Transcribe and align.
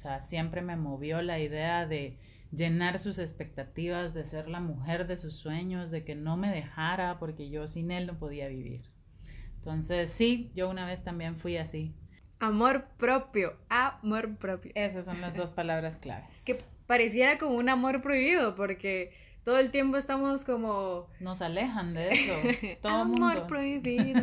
sea, 0.00 0.22
siempre 0.22 0.62
me 0.62 0.76
movió 0.76 1.22
la 1.22 1.38
idea 1.38 1.86
de 1.86 2.18
llenar 2.52 2.98
sus 2.98 3.18
expectativas, 3.18 4.14
de 4.14 4.24
ser 4.24 4.48
la 4.48 4.60
mujer 4.60 5.06
de 5.06 5.16
sus 5.16 5.36
sueños, 5.36 5.90
de 5.90 6.04
que 6.04 6.14
no 6.14 6.36
me 6.36 6.50
dejara 6.50 7.18
porque 7.18 7.50
yo 7.50 7.66
sin 7.66 7.90
él 7.90 8.06
no 8.06 8.18
podía 8.18 8.48
vivir. 8.48 8.82
Entonces, 9.56 10.10
sí, 10.10 10.50
yo 10.54 10.70
una 10.70 10.86
vez 10.86 11.04
también 11.04 11.36
fui 11.36 11.56
así. 11.56 11.94
Amor 12.38 12.86
propio, 12.96 13.56
amor 13.68 14.36
propio. 14.36 14.72
Esas 14.74 15.04
son 15.04 15.20
las 15.20 15.36
dos 15.36 15.50
palabras 15.50 15.96
claves. 15.96 16.30
Que 16.44 16.58
pareciera 16.86 17.38
como 17.38 17.56
un 17.56 17.68
amor 17.68 18.00
prohibido 18.00 18.54
porque 18.54 19.12
todo 19.44 19.58
el 19.58 19.70
tiempo 19.70 19.96
estamos 19.96 20.44
como... 20.44 21.08
Nos 21.20 21.42
alejan 21.42 21.94
de 21.94 22.10
eso. 22.10 22.32
Todo 22.82 22.92
amor 22.92 23.46
prohibido. 23.46 24.22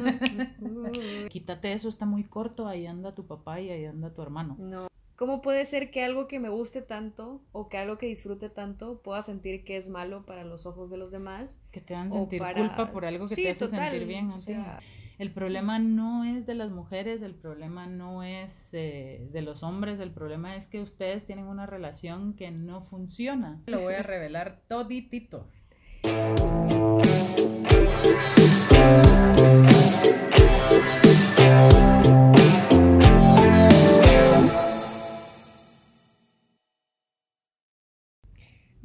Quítate 1.30 1.74
eso, 1.74 1.90
está 1.90 2.06
muy 2.06 2.24
corto, 2.24 2.68
ahí 2.68 2.86
anda 2.86 3.16
tu 3.16 3.26
papá 3.26 3.60
y 3.62 3.70
ahí 3.70 3.86
anda 3.86 4.14
tu 4.14 4.22
hermano. 4.22 4.56
No. 4.60 4.88
¿Cómo 5.18 5.42
puede 5.42 5.66
ser 5.66 5.90
que 5.90 6.04
algo 6.04 6.28
que 6.28 6.40
me 6.40 6.50
guste 6.50 6.84
tanto 6.84 7.42
o 7.52 7.70
que 7.70 7.80
algo 7.80 7.98
que 7.98 8.06
disfrute 8.06 8.50
tanto 8.50 9.02
pueda 9.02 9.24
sentir 9.24 9.64
que 9.64 9.76
es 9.76 9.90
malo 9.90 10.28
para 10.28 10.44
los 10.44 10.68
ojos 10.68 10.92
de 10.92 10.98
los 10.98 11.10
demás? 11.10 11.60
Que 11.72 11.82
te 11.82 11.96
dan 11.96 12.12
sentir 12.12 12.40
culpa 12.40 12.92
por 12.92 13.04
algo 13.04 13.28
que 13.28 13.36
te 13.36 13.50
hace 13.50 13.68
sentir 13.68 14.06
bien. 14.06 14.30
O 14.30 14.38
sea, 14.38 14.80
el 15.18 15.32
problema 15.32 15.80
no 15.80 16.24
es 16.24 16.46
de 16.46 16.54
las 16.54 16.70
mujeres, 16.70 17.24
el 17.24 17.34
problema 17.34 17.88
no 17.88 18.22
es 18.22 18.70
eh, 18.74 19.28
de 19.32 19.42
los 19.42 19.64
hombres, 19.64 20.00
el 20.00 20.12
problema 20.12 20.56
es 20.56 20.68
que 20.68 20.82
ustedes 20.84 21.26
tienen 21.26 21.46
una 21.46 21.66
relación 21.66 22.36
que 22.36 22.52
no 22.52 22.82
funciona. 22.82 23.60
Lo 23.66 23.80
voy 23.80 23.96
a 23.96 24.04
revelar 24.04 24.62
toditito. 24.68 25.50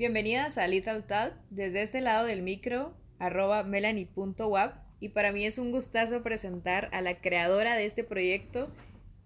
Bienvenidas 0.02 0.58
a 0.58 0.66
Little 0.66 1.02
Talk 1.02 1.32
desde 1.50 1.80
este 1.80 2.00
lado 2.00 2.26
del 2.26 2.42
micro, 2.42 2.92
arroba 3.20 3.62
melanie.wap 3.62 4.74
y 4.98 5.10
para 5.10 5.30
mí 5.30 5.44
es 5.44 5.58
un 5.58 5.70
gustazo 5.70 6.24
presentar 6.24 6.88
a 6.90 7.00
la 7.02 7.20
creadora 7.20 7.76
de 7.76 7.84
este 7.84 8.02
proyecto 8.02 8.68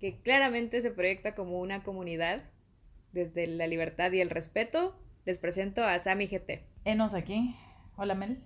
que 0.01 0.21
claramente 0.21 0.83
se 0.83 0.91
proyecta 0.91 1.35
como 1.35 1.61
una 1.61 1.83
comunidad 1.83 2.43
desde 3.13 3.47
la 3.47 3.67
libertad 3.67 4.13
y 4.13 4.21
el 4.21 4.29
respeto. 4.29 4.95
Les 5.25 5.39
presento 5.39 5.83
a 5.83 5.99
Sami 5.99 6.27
GT. 6.27 6.61
Enos 6.85 7.15
aquí. 7.15 7.57
Hola 7.97 8.15
Mel. 8.15 8.37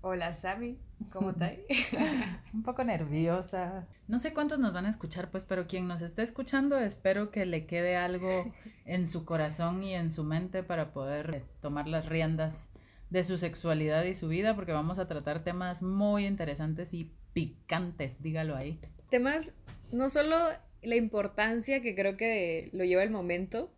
Hola 0.00 0.32
Sami, 0.32 0.78
¿cómo 1.10 1.30
estás? 1.30 1.54
un 2.54 2.62
poco 2.62 2.84
nerviosa. 2.84 3.88
No 4.06 4.20
sé 4.20 4.32
cuántos 4.32 4.60
nos 4.60 4.72
van 4.72 4.86
a 4.86 4.90
escuchar, 4.90 5.28
pues, 5.30 5.44
pero 5.44 5.66
quien 5.66 5.88
nos 5.88 6.02
esté 6.02 6.22
escuchando, 6.22 6.78
espero 6.78 7.32
que 7.32 7.44
le 7.46 7.66
quede 7.66 7.96
algo 7.96 8.52
en 8.84 9.08
su 9.08 9.24
corazón 9.24 9.82
y 9.82 9.94
en 9.94 10.12
su 10.12 10.22
mente 10.22 10.62
para 10.62 10.92
poder 10.92 11.42
tomar 11.60 11.88
las 11.88 12.06
riendas 12.06 12.68
de 13.10 13.24
su 13.24 13.38
sexualidad 13.38 14.04
y 14.04 14.14
su 14.14 14.28
vida, 14.28 14.54
porque 14.54 14.72
vamos 14.72 15.00
a 15.00 15.08
tratar 15.08 15.42
temas 15.42 15.82
muy 15.82 16.26
interesantes 16.26 16.94
y 16.94 17.10
picantes, 17.32 18.22
dígalo 18.22 18.54
ahí. 18.54 18.78
Temas, 19.10 19.54
no 19.92 20.08
solo 20.08 20.36
la 20.80 20.94
importancia 20.94 21.82
que 21.82 21.96
creo 21.96 22.16
que 22.16 22.70
lo 22.72 22.84
lleva 22.84 23.02
el 23.02 23.10
momento, 23.10 23.72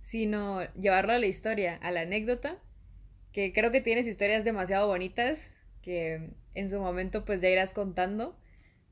sino 0.00 0.62
llevarlo 0.74 1.14
a 1.14 1.18
la 1.18 1.26
historia, 1.26 1.78
a 1.80 1.90
la 1.92 2.02
anécdota, 2.02 2.58
que 3.34 3.52
creo 3.52 3.70
que 3.70 3.82
tienes 3.82 4.06
historias 4.06 4.44
demasiado 4.44 4.86
bonitas 4.86 5.54
que 5.82 6.30
en 6.54 6.70
su 6.70 6.80
momento 6.80 7.26
pues 7.26 7.42
ya 7.42 7.50
irás 7.50 7.74
contando 7.74 8.38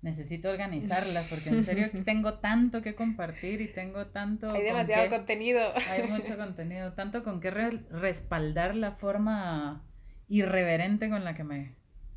necesito 0.02 0.50
organizarlas 0.50 1.28
porque 1.28 1.50
en 1.50 1.62
serio 1.62 1.86
tengo 2.04 2.34
tanto 2.40 2.82
que 2.82 2.94
compartir 2.94 3.60
y 3.60 3.68
tengo 3.68 4.06
tanto... 4.08 4.50
Hay 4.50 4.64
demasiado 4.64 5.08
contenido. 5.08 5.62
Hay 5.88 6.08
mucho 6.08 6.36
contenido, 6.36 6.92
tanto 6.92 7.22
con 7.22 7.40
que 7.40 7.50
respaldar 7.50 8.74
la 8.74 8.90
forma 8.92 9.86
irreverente 10.26 11.08
con 11.08 11.22
la 11.24 11.34
que 11.34 11.44
me 11.44 11.76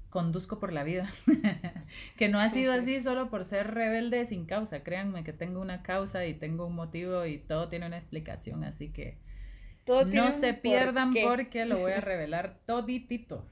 conduzco 0.09 0.59
por 0.59 0.73
la 0.73 0.83
vida. 0.83 1.07
que 2.17 2.27
no 2.27 2.39
ha 2.39 2.49
sido 2.49 2.73
así 2.73 2.99
solo 2.99 3.29
por 3.29 3.45
ser 3.45 3.75
rebelde 3.75 4.25
sin 4.25 4.47
causa. 4.47 4.81
Créanme 4.81 5.23
que 5.23 5.33
tengo 5.33 5.61
una 5.61 5.83
causa 5.83 6.25
y 6.25 6.33
tengo 6.33 6.65
un 6.65 6.73
motivo 6.73 7.25
y 7.27 7.37
todo 7.37 7.69
tiene 7.69 7.85
una 7.85 7.97
explicación, 7.97 8.63
así 8.63 8.91
que 8.91 9.19
no 9.87 10.31
se 10.31 10.53
pierdan 10.53 11.13
porque 11.23 11.65
lo 11.65 11.77
voy 11.79 11.93
a 11.93 12.01
revelar 12.01 12.59
toditito. 12.65 13.45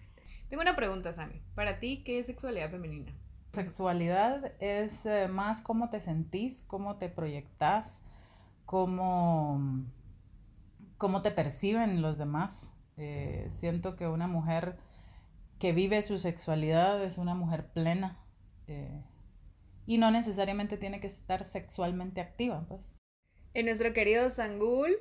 Tengo 0.49 0.61
una 0.61 0.75
pregunta, 0.75 1.13
Sammy. 1.13 1.41
Para 1.55 1.79
ti, 1.79 2.03
¿qué 2.03 2.19
es 2.19 2.27
sexualidad 2.27 2.69
femenina? 2.69 3.11
Sexualidad 3.53 4.53
es 4.59 5.05
eh, 5.05 5.27
más 5.27 5.61
cómo 5.61 5.89
te 5.89 6.01
sentís, 6.01 6.63
cómo 6.67 6.97
te 6.97 7.09
proyectas, 7.09 8.01
cómo, 8.65 9.83
cómo 10.97 11.21
te 11.21 11.31
perciben 11.31 12.01
los 12.01 12.17
demás. 12.17 12.73
Eh, 12.97 13.47
siento 13.49 13.95
que 13.95 14.07
una 14.07 14.27
mujer 14.27 14.77
que 15.59 15.71
vive 15.71 16.01
su 16.01 16.17
sexualidad 16.17 17.03
es 17.03 17.17
una 17.17 17.35
mujer 17.35 17.67
plena 17.67 18.19
eh, 18.67 19.01
y 19.85 19.97
no 19.97 20.11
necesariamente 20.11 20.77
tiene 20.77 20.99
que 20.99 21.07
estar 21.07 21.43
sexualmente 21.43 22.21
activa. 22.21 22.65
Pues. 22.67 23.01
En 23.53 23.65
nuestro 23.65 23.93
querido 23.93 24.29
Sangul 24.29 24.97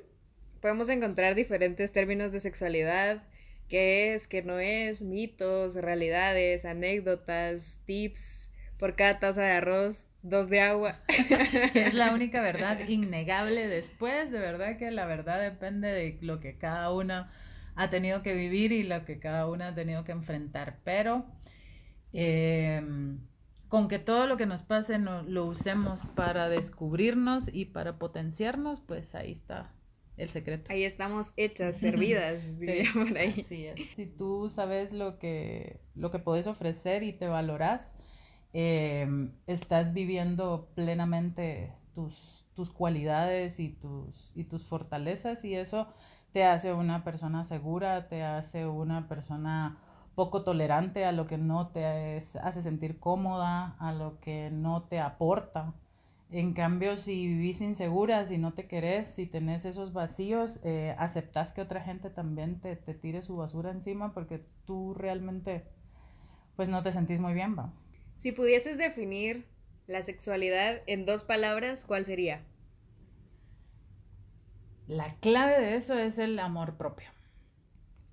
podemos 0.63 0.87
encontrar 0.87 1.35
diferentes 1.35 1.91
términos 1.91 2.31
de 2.31 2.39
sexualidad 2.39 3.21
qué 3.67 4.13
es, 4.13 4.29
qué 4.29 4.43
no 4.43 4.59
es, 4.59 5.03
mitos, 5.03 5.75
realidades, 5.75 6.63
anécdotas, 6.63 7.81
tips. 7.83 8.49
Por 8.79 8.95
cada 8.95 9.19
taza 9.19 9.41
de 9.41 9.51
arroz, 9.51 10.07
dos 10.21 10.49
de 10.49 10.61
agua. 10.61 11.01
que 11.73 11.85
es 11.85 11.93
la 11.93 12.13
única 12.13 12.41
verdad 12.41 12.79
innegable 12.87 13.67
después, 13.67 14.31
de 14.31 14.39
verdad 14.39 14.77
que 14.77 14.89
la 14.89 15.05
verdad 15.05 15.41
depende 15.41 15.89
de 15.89 16.17
lo 16.21 16.39
que 16.39 16.57
cada 16.57 16.93
una 16.93 17.29
ha 17.75 17.89
tenido 17.89 18.23
que 18.23 18.33
vivir 18.33 18.71
y 18.71 18.83
lo 18.83 19.03
que 19.03 19.19
cada 19.19 19.49
una 19.49 19.67
ha 19.67 19.75
tenido 19.75 20.05
que 20.05 20.13
enfrentar. 20.13 20.77
Pero 20.85 21.25
em, 22.13 23.19
con 23.67 23.89
que 23.89 23.99
todo 23.99 24.27
lo 24.27 24.37
que 24.37 24.45
nos 24.45 24.63
pase 24.63 24.97
lo 24.97 25.45
usemos 25.45 26.05
para 26.15 26.47
descubrirnos 26.47 27.53
y 27.53 27.65
para 27.65 27.99
potenciarnos, 27.99 28.79
pues 28.79 29.13
ahí 29.13 29.33
está 29.33 29.69
el 30.17 30.29
secreto. 30.29 30.71
Ahí 30.71 30.83
estamos 30.83 31.33
hechas, 31.37 31.77
servidas, 31.77 32.57
por 32.93 33.17
ahí. 33.17 33.43
Si 33.95 34.05
tú 34.05 34.49
sabes 34.49 34.93
lo 34.93 35.19
que, 35.19 35.79
lo 35.95 36.11
que 36.11 36.19
puedes 36.19 36.47
ofrecer 36.47 37.03
y 37.03 37.13
te 37.13 37.27
valoras, 37.27 37.95
em, 38.53 39.31
estás 39.47 39.93
viviendo 39.93 40.69
plenamente 40.75 41.73
tus, 41.95 42.45
tus 42.53 42.69
cualidades 42.69 43.59
y 43.59 43.69
tus, 43.69 44.31
y 44.35 44.45
tus 44.45 44.65
fortalezas 44.65 45.43
y 45.45 45.55
eso 45.55 45.87
te 46.31 46.43
hace 46.43 46.73
una 46.73 47.03
persona 47.03 47.43
segura, 47.43 48.07
te 48.07 48.23
hace 48.23 48.65
una 48.65 49.07
persona 49.07 49.77
poco 50.15 50.43
tolerante 50.43 51.05
a 51.05 51.11
lo 51.11 51.25
que 51.27 51.37
no 51.37 51.69
te 51.69 52.17
hace 52.17 52.61
sentir 52.61 52.99
cómoda, 52.99 53.75
a 53.79 53.93
lo 53.93 54.19
que 54.19 54.49
no 54.51 54.83
te 54.83 54.99
aporta. 54.99 55.73
En 56.35 56.53
cambio, 56.53 56.97
si 56.97 57.27
vivís 57.27 57.61
insegura, 57.61 58.25
si 58.25 58.39
no 58.39 58.55
te 58.55 58.65
querés, 58.65 59.07
si 59.07 59.27
tenés 59.27 59.65
esos 59.65 59.93
vacíos, 59.93 60.59
eh, 60.63 60.95
aceptás 60.97 61.51
que 61.51 61.61
otra 61.61 61.79
gente 61.79 62.09
también 62.09 62.59
te, 62.59 62.75
te, 62.75 62.95
tire 62.95 63.21
su 63.21 63.35
basura 63.37 63.69
encima 63.69 64.15
porque 64.15 64.43
tú 64.65 64.95
realmente 64.95 65.63
pues 66.55 66.69
no 66.69 66.81
te 66.81 66.91
sentís 66.91 67.19
muy 67.19 67.35
bien, 67.35 67.55
va. 67.55 67.71
Si 68.15 68.31
pudieses 68.31 68.79
definir 68.79 69.45
la 69.85 70.01
sexualidad 70.01 70.81
en 70.87 71.05
dos 71.05 71.21
palabras, 71.21 71.85
¿cuál 71.85 72.03
sería? 72.03 72.41
La 74.87 75.13
clave 75.19 75.61
de 75.61 75.75
eso 75.75 75.99
es 75.99 76.17
el 76.17 76.39
amor 76.39 76.77
propio. 76.77 77.09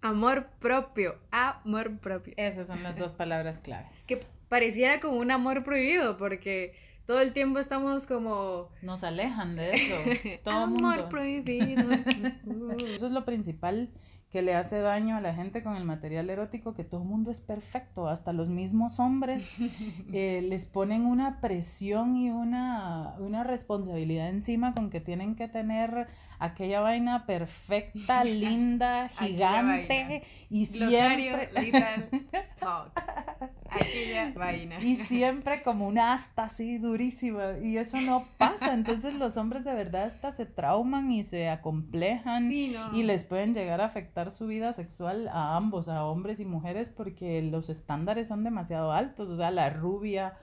Amor 0.02 0.50
propio, 0.58 1.18
amor 1.30 1.98
propio. 2.00 2.34
Esas 2.36 2.66
son 2.66 2.82
las 2.82 2.98
dos 2.98 3.12
palabras 3.12 3.60
claves. 3.60 3.96
Que 4.06 4.20
pareciera 4.50 5.00
como 5.00 5.16
un 5.16 5.30
amor 5.30 5.64
prohibido 5.64 6.18
porque 6.18 6.74
todo 7.06 7.20
el 7.20 7.32
tiempo 7.32 7.58
estamos 7.58 8.06
como... 8.06 8.68
Nos 8.82 9.04
alejan 9.04 9.56
de 9.56 9.72
eso. 9.72 9.94
Todo 10.44 10.54
Amor 10.54 11.08
prohibido. 11.08 11.90
eso 12.94 13.06
es 13.06 13.12
lo 13.12 13.24
principal 13.24 13.90
que 14.30 14.42
le 14.42 14.54
hace 14.54 14.78
daño 14.78 15.16
a 15.16 15.20
la 15.20 15.34
gente 15.34 15.62
con 15.64 15.76
el 15.76 15.84
material 15.84 16.30
erótico, 16.30 16.72
que 16.72 16.84
todo 16.84 17.02
el 17.02 17.08
mundo 17.08 17.32
es 17.32 17.40
perfecto, 17.40 18.08
hasta 18.08 18.32
los 18.32 18.48
mismos 18.48 19.00
hombres 19.00 19.58
eh, 20.12 20.40
les 20.42 20.66
ponen 20.66 21.04
una 21.04 21.40
presión 21.40 22.16
y 22.16 22.30
una, 22.30 23.16
una 23.18 23.42
responsabilidad 23.42 24.28
encima 24.28 24.72
con 24.72 24.88
que 24.88 25.00
tienen 25.00 25.34
que 25.34 25.48
tener 25.48 26.06
aquella 26.38 26.80
vaina 26.80 27.26
perfecta, 27.26 28.24
linda, 28.24 29.08
gigante 29.08 30.22
y 30.48 30.66
siempre 30.66 31.50
aquella 33.70 34.32
vaina. 34.34 34.78
Y 34.80 34.96
siempre 34.96 35.62
como 35.62 35.86
una 35.86 36.14
asta 36.14 36.44
así 36.44 36.78
durísima 36.78 37.58
y 37.62 37.76
eso 37.78 38.00
no 38.00 38.26
pasa, 38.38 38.74
entonces 38.74 39.14
los 39.14 39.36
hombres 39.36 39.64
de 39.64 39.74
verdad 39.74 40.04
hasta 40.04 40.32
se 40.32 40.46
trauman 40.46 41.12
y 41.12 41.24
se 41.24 41.48
acomplejan 41.48 42.50
y 42.50 43.02
les 43.02 43.24
pueden 43.24 43.54
llegar 43.54 43.80
a 43.80 43.86
afectar 43.86 44.19
su 44.28 44.46
vida 44.46 44.74
sexual 44.74 45.28
a 45.28 45.56
ambos, 45.56 45.88
a 45.88 46.04
hombres 46.04 46.40
y 46.40 46.44
mujeres 46.44 46.90
porque 46.90 47.40
los 47.40 47.70
estándares 47.70 48.28
son 48.28 48.44
demasiado 48.44 48.92
altos, 48.92 49.30
o 49.30 49.36
sea, 49.36 49.50
la 49.50 49.70
rubia 49.70 50.34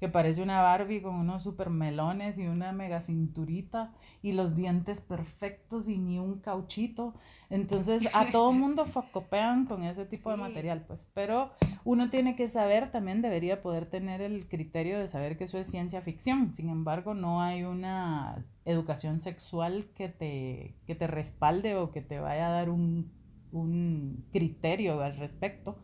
que 0.00 0.08
parece 0.08 0.42
una 0.42 0.60
Barbie 0.60 1.00
con 1.00 1.14
unos 1.14 1.42
super 1.42 1.70
melones 1.70 2.38
y 2.38 2.46
una 2.46 2.72
mega 2.72 3.00
cinturita 3.00 3.92
y 4.20 4.32
los 4.32 4.54
dientes 4.54 5.00
perfectos 5.00 5.88
y 5.88 5.96
ni 5.96 6.18
un 6.18 6.40
cauchito. 6.40 7.14
Entonces 7.48 8.08
a 8.14 8.26
todo 8.32 8.52
mundo 8.52 8.84
focopean 8.84 9.64
con 9.66 9.84
ese 9.84 10.04
tipo 10.04 10.30
de 10.30 10.36
material, 10.36 10.84
pues. 10.86 11.08
Pero 11.14 11.50
uno 11.84 12.10
tiene 12.10 12.36
que 12.36 12.46
saber, 12.48 12.90
también 12.90 13.22
debería 13.22 13.62
poder 13.62 13.86
tener 13.86 14.20
el 14.20 14.48
criterio 14.48 14.98
de 14.98 15.08
saber 15.08 15.38
que 15.38 15.44
eso 15.44 15.58
es 15.58 15.66
ciencia 15.66 16.02
ficción. 16.02 16.52
Sin 16.54 16.68
embargo, 16.68 17.14
no 17.14 17.40
hay 17.40 17.62
una 17.62 18.44
educación 18.66 19.18
sexual 19.18 19.86
que 19.94 20.08
te, 20.10 20.74
que 20.86 20.94
te 20.94 21.06
respalde 21.06 21.74
o 21.76 21.90
que 21.90 22.02
te 22.02 22.20
vaya 22.20 22.48
a 22.48 22.50
dar 22.50 22.68
un, 22.68 23.15
un 23.52 24.24
criterio 24.32 25.00
al 25.02 25.16
respecto 25.16 25.76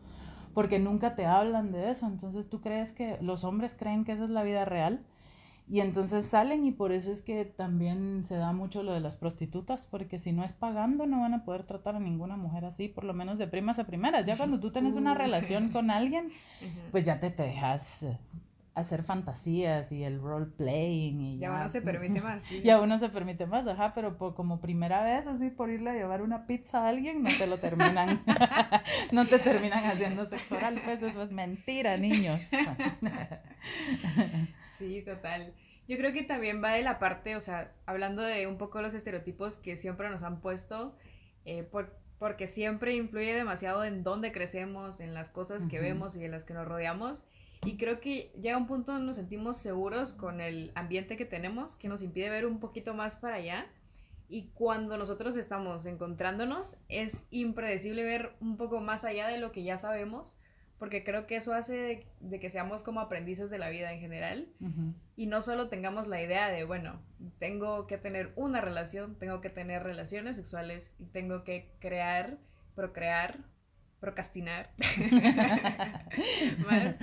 porque 0.53 0.79
nunca 0.79 1.15
te 1.15 1.25
hablan 1.25 1.71
de 1.71 1.89
eso. 1.89 2.07
Entonces 2.07 2.49
tú 2.49 2.61
crees 2.61 2.91
que 2.91 3.17
los 3.21 3.43
hombres 3.43 3.75
creen 3.77 4.05
que 4.05 4.11
esa 4.11 4.25
es 4.25 4.29
la 4.29 4.43
vida 4.43 4.65
real 4.65 5.03
y 5.67 5.79
entonces 5.79 6.25
salen 6.25 6.65
y 6.65 6.71
por 6.71 6.91
eso 6.91 7.11
es 7.11 7.21
que 7.21 7.45
también 7.45 8.23
se 8.25 8.35
da 8.35 8.51
mucho 8.51 8.83
lo 8.83 8.93
de 8.93 8.99
las 8.99 9.15
prostitutas, 9.15 9.87
porque 9.89 10.19
si 10.19 10.33
no 10.33 10.43
es 10.43 10.51
pagando 10.51 11.05
no 11.05 11.21
van 11.21 11.33
a 11.33 11.45
poder 11.45 11.63
tratar 11.63 11.95
a 11.95 11.99
ninguna 11.99 12.35
mujer 12.35 12.65
así, 12.65 12.89
por 12.89 13.05
lo 13.05 13.13
menos 13.13 13.39
de 13.39 13.47
primas 13.47 13.79
a 13.79 13.85
primeras. 13.85 14.25
Ya 14.25 14.35
cuando 14.35 14.59
tú 14.59 14.71
tienes 14.71 14.95
una 14.95 15.15
relación 15.15 15.69
con 15.69 15.89
alguien, 15.89 16.31
pues 16.91 17.03
ya 17.03 17.19
te, 17.19 17.31
te 17.31 17.43
dejas 17.43 18.05
hacer 18.75 19.03
fantasías 19.03 19.91
y 19.91 20.03
el 20.03 20.19
role 20.19 20.47
playing 20.47 21.21
y 21.21 21.37
ya, 21.37 21.53
uno 21.53 21.69
se 21.69 21.81
permite 21.81 22.21
más 22.21 22.49
ya 22.49 22.81
uno 22.81 22.97
se 22.97 23.09
permite 23.09 23.45
más 23.45 23.67
ajá 23.67 23.93
pero 23.93 24.17
por 24.17 24.33
como 24.33 24.61
primera 24.61 25.03
vez 25.03 25.27
así 25.27 25.51
por 25.51 25.69
irle 25.69 25.91
a 25.91 25.93
llevar 25.93 26.23
una 26.23 26.47
pizza 26.47 26.85
a 26.85 26.89
alguien 26.89 27.21
no 27.21 27.29
te 27.37 27.45
lo 27.45 27.57
terminan 27.57 28.19
no 29.11 29.27
te 29.27 29.37
terminan 29.37 29.85
haciendo 29.85 30.25
sexual 30.25 30.81
pues 30.83 31.03
eso 31.03 31.23
es 31.23 31.31
mentira 31.31 31.97
niños. 31.97 32.51
Sí 34.75 35.03
total. 35.03 35.53
Yo 35.87 35.97
creo 35.97 36.11
que 36.11 36.23
también 36.23 36.61
va 36.61 36.71
de 36.71 36.81
la 36.81 36.97
parte 36.97 37.35
o 37.35 37.41
sea 37.41 37.71
hablando 37.85 38.23
de 38.23 38.47
un 38.47 38.57
poco 38.57 38.81
los 38.81 38.95
estereotipos 38.95 39.55
que 39.55 39.75
siempre 39.75 40.09
nos 40.09 40.23
han 40.23 40.41
puesto 40.41 40.97
eh, 41.45 41.63
por, 41.63 41.95
porque 42.17 42.47
siempre 42.47 42.95
influye 42.95 43.33
demasiado 43.33 43.83
en 43.85 44.03
dónde 44.03 44.31
crecemos 44.31 44.99
en 44.99 45.13
las 45.13 45.29
cosas 45.29 45.67
que 45.67 45.79
vemos 45.79 46.15
y 46.15 46.25
en 46.25 46.31
las 46.31 46.43
que 46.43 46.53
nos 46.53 46.67
rodeamos 46.67 47.23
y 47.65 47.77
creo 47.77 47.99
que 47.99 48.31
llega 48.41 48.57
un 48.57 48.67
punto 48.67 48.91
donde 48.91 49.07
nos 49.07 49.15
sentimos 49.15 49.57
seguros 49.57 50.13
con 50.13 50.41
el 50.41 50.71
ambiente 50.75 51.15
que 51.15 51.25
tenemos, 51.25 51.75
que 51.75 51.87
nos 51.87 52.01
impide 52.01 52.29
ver 52.29 52.45
un 52.45 52.59
poquito 52.59 52.93
más 52.93 53.15
para 53.15 53.35
allá. 53.35 53.65
Y 54.29 54.47
cuando 54.53 54.97
nosotros 54.97 55.37
estamos 55.37 55.85
encontrándonos, 55.85 56.77
es 56.89 57.27
impredecible 57.29 58.03
ver 58.03 58.33
un 58.39 58.57
poco 58.57 58.79
más 58.79 59.05
allá 59.05 59.27
de 59.27 59.37
lo 59.37 59.51
que 59.51 59.63
ya 59.63 59.77
sabemos, 59.77 60.37
porque 60.79 61.03
creo 61.03 61.27
que 61.27 61.35
eso 61.35 61.53
hace 61.53 62.07
de, 62.19 62.39
que 62.39 62.49
seamos 62.49 62.83
como 62.83 62.99
aprendices 62.99 63.49
de 63.49 63.59
la 63.59 63.69
vida 63.69 63.93
en 63.93 63.99
general 63.99 64.49
y 65.15 65.27
no 65.27 65.41
solo 65.41 65.69
tengamos 65.69 66.07
la 66.07 66.21
idea 66.21 66.49
de, 66.49 66.63
bueno, 66.63 66.99
tengo 67.39 67.85
que 67.85 67.97
tener 67.97 68.33
una 68.35 68.59
relación, 68.59 69.15
tengo 69.17 69.39
que 69.39 69.49
tener 69.49 69.83
relaciones 69.83 70.35
sexuales 70.35 70.93
y 70.99 71.05
tengo 71.05 71.43
que 71.43 71.71
crear, 71.79 72.37
procrear 72.75 73.39
procrastinar 74.03 74.69
más. 76.67 76.95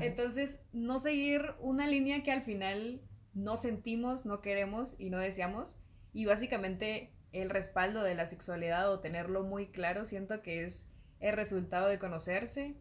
Entonces, 0.00 0.58
no 0.72 0.98
seguir 0.98 1.52
una 1.60 1.86
línea 1.86 2.22
que 2.22 2.32
al 2.32 2.40
final 2.40 3.02
no 3.34 3.58
sentimos, 3.58 4.24
no 4.24 4.40
queremos 4.40 4.98
y 4.98 5.10
no 5.10 5.18
deseamos. 5.18 5.76
Y 6.14 6.24
básicamente 6.24 7.12
el 7.32 7.50
respaldo 7.50 8.02
de 8.02 8.14
la 8.14 8.26
sexualidad 8.26 8.90
o 8.90 9.00
tenerlo 9.00 9.42
muy 9.42 9.66
claro, 9.66 10.06
siento 10.06 10.40
que 10.40 10.64
es 10.64 10.88
el 11.20 11.36
resultado 11.36 11.88
de 11.88 11.98
conocerse, 11.98 12.74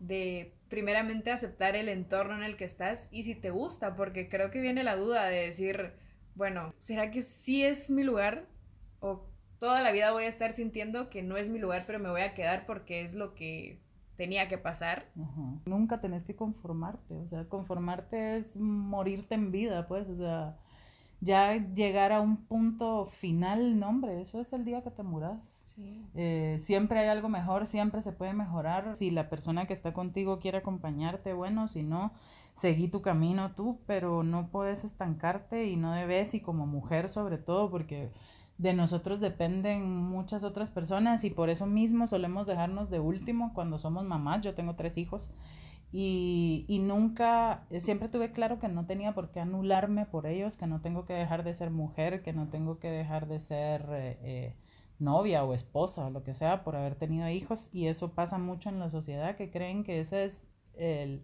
de 0.00 0.52
primeramente 0.68 1.30
aceptar 1.30 1.76
el 1.76 1.88
entorno 1.88 2.36
en 2.36 2.42
el 2.42 2.58
que 2.58 2.66
estás 2.66 3.08
y 3.10 3.22
si 3.22 3.34
te 3.34 3.48
gusta, 3.48 3.96
porque 3.96 4.28
creo 4.28 4.50
que 4.50 4.60
viene 4.60 4.84
la 4.84 4.96
duda 4.96 5.28
de 5.28 5.46
decir, 5.46 5.94
bueno, 6.34 6.74
¿será 6.78 7.10
que 7.10 7.22
sí 7.22 7.64
es 7.64 7.88
mi 7.88 8.02
lugar? 8.04 8.44
¿O 9.00 9.30
toda 9.64 9.80
la 9.80 9.92
vida 9.92 10.12
voy 10.12 10.24
a 10.24 10.28
estar 10.28 10.52
sintiendo 10.52 11.08
que 11.08 11.22
no 11.22 11.38
es 11.38 11.48
mi 11.48 11.58
lugar, 11.58 11.84
pero 11.86 11.98
me 11.98 12.10
voy 12.10 12.20
a 12.20 12.34
quedar 12.34 12.66
porque 12.66 13.00
es 13.00 13.14
lo 13.14 13.34
que 13.34 13.80
tenía 14.14 14.46
que 14.46 14.58
pasar. 14.58 15.06
Nunca 15.64 16.02
tenés 16.02 16.22
que 16.22 16.36
conformarte, 16.36 17.16
o 17.16 17.26
sea, 17.26 17.48
conformarte 17.48 18.36
es 18.36 18.58
morirte 18.58 19.36
en 19.36 19.52
vida, 19.52 19.88
pues, 19.88 20.06
o 20.10 20.16
sea, 20.18 20.58
ya 21.20 21.56
llegar 21.72 22.12
a 22.12 22.20
un 22.20 22.44
punto 22.44 23.06
final, 23.06 23.78
no, 23.78 23.88
hombre, 23.88 24.20
eso 24.20 24.38
es 24.38 24.52
el 24.52 24.66
día 24.66 24.82
que 24.82 24.90
te 24.90 25.02
muras. 25.02 25.74
Eh, 26.14 26.58
siempre 26.60 27.00
hay 27.00 27.08
algo 27.08 27.30
mejor, 27.30 27.66
siempre 27.66 28.02
se 28.02 28.12
puede 28.12 28.34
mejorar. 28.34 28.94
Si 28.94 29.10
la 29.10 29.30
persona 29.30 29.66
que 29.66 29.72
está 29.72 29.94
contigo 29.94 30.40
quiere 30.40 30.58
acompañarte, 30.58 31.32
bueno, 31.32 31.68
si 31.68 31.82
no, 31.82 32.12
seguí 32.52 32.88
tu 32.88 33.00
camino 33.00 33.54
tú, 33.54 33.80
pero 33.86 34.24
no 34.24 34.48
puedes 34.48 34.84
estancarte 34.84 35.68
y 35.68 35.76
no 35.76 35.94
debes, 35.94 36.34
y 36.34 36.40
como 36.40 36.66
mujer 36.66 37.08
sobre 37.08 37.38
todo, 37.38 37.70
porque 37.70 38.10
de 38.58 38.72
nosotros 38.72 39.20
dependen 39.20 39.84
muchas 39.84 40.44
otras 40.44 40.70
personas 40.70 41.24
y 41.24 41.30
por 41.30 41.50
eso 41.50 41.66
mismo 41.66 42.06
solemos 42.06 42.46
dejarnos 42.46 42.90
de 42.90 43.00
último 43.00 43.52
cuando 43.52 43.78
somos 43.78 44.04
mamás. 44.04 44.42
Yo 44.42 44.54
tengo 44.54 44.76
tres 44.76 44.96
hijos 44.96 45.30
y, 45.90 46.64
y, 46.68 46.78
nunca, 46.80 47.66
siempre 47.78 48.08
tuve 48.08 48.32
claro 48.32 48.58
que 48.58 48.68
no 48.68 48.86
tenía 48.86 49.14
por 49.14 49.30
qué 49.30 49.40
anularme 49.40 50.06
por 50.06 50.26
ellos, 50.26 50.56
que 50.56 50.66
no 50.66 50.80
tengo 50.80 51.04
que 51.04 51.12
dejar 51.12 51.44
de 51.44 51.54
ser 51.54 51.70
mujer, 51.70 52.22
que 52.22 52.32
no 52.32 52.48
tengo 52.48 52.78
que 52.78 52.90
dejar 52.90 53.28
de 53.28 53.38
ser 53.38 53.86
eh, 53.90 54.18
eh, 54.22 54.54
novia 54.98 55.44
o 55.44 55.54
esposa 55.54 56.06
o 56.06 56.10
lo 56.10 56.22
que 56.22 56.34
sea 56.34 56.64
por 56.64 56.76
haber 56.76 56.96
tenido 56.96 57.28
hijos 57.28 57.68
y 57.72 57.86
eso 57.86 58.12
pasa 58.12 58.38
mucho 58.38 58.70
en 58.70 58.80
la 58.80 58.90
sociedad 58.90 59.36
que 59.36 59.50
creen 59.50 59.84
que 59.84 60.00
ese 60.00 60.24
es 60.24 60.48
el... 60.76 61.22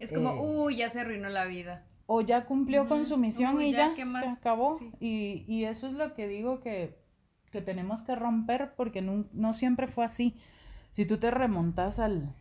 Es 0.00 0.12
como, 0.12 0.30
eh, 0.30 0.40
uy, 0.40 0.76
ya 0.76 0.88
se 0.88 1.00
arruinó 1.00 1.28
la 1.28 1.44
vida 1.44 1.84
o 2.06 2.20
ya 2.20 2.44
cumplió 2.44 2.86
con 2.86 3.04
su 3.06 3.16
misión 3.16 3.60
y 3.62 3.72
ya, 3.72 3.94
se 3.94 4.26
acabó. 4.38 4.78
Y, 5.00 5.44
y, 5.48 5.64
eso 5.64 5.86
es 5.86 5.94
lo 5.94 6.14
que 6.14 6.28
digo 6.28 6.60
que, 6.60 6.98
que 7.50 7.62
tenemos 7.62 8.02
que 8.02 8.14
romper 8.14 8.74
porque 8.76 9.02
no, 9.02 9.26
no, 9.32 9.54
siempre 9.54 9.86
fue 9.86 10.04
así. 10.04 10.36
Si 10.90 11.06
tú 11.06 11.16
te 11.18 11.30
remontas 11.30 11.98
al, 11.98 12.34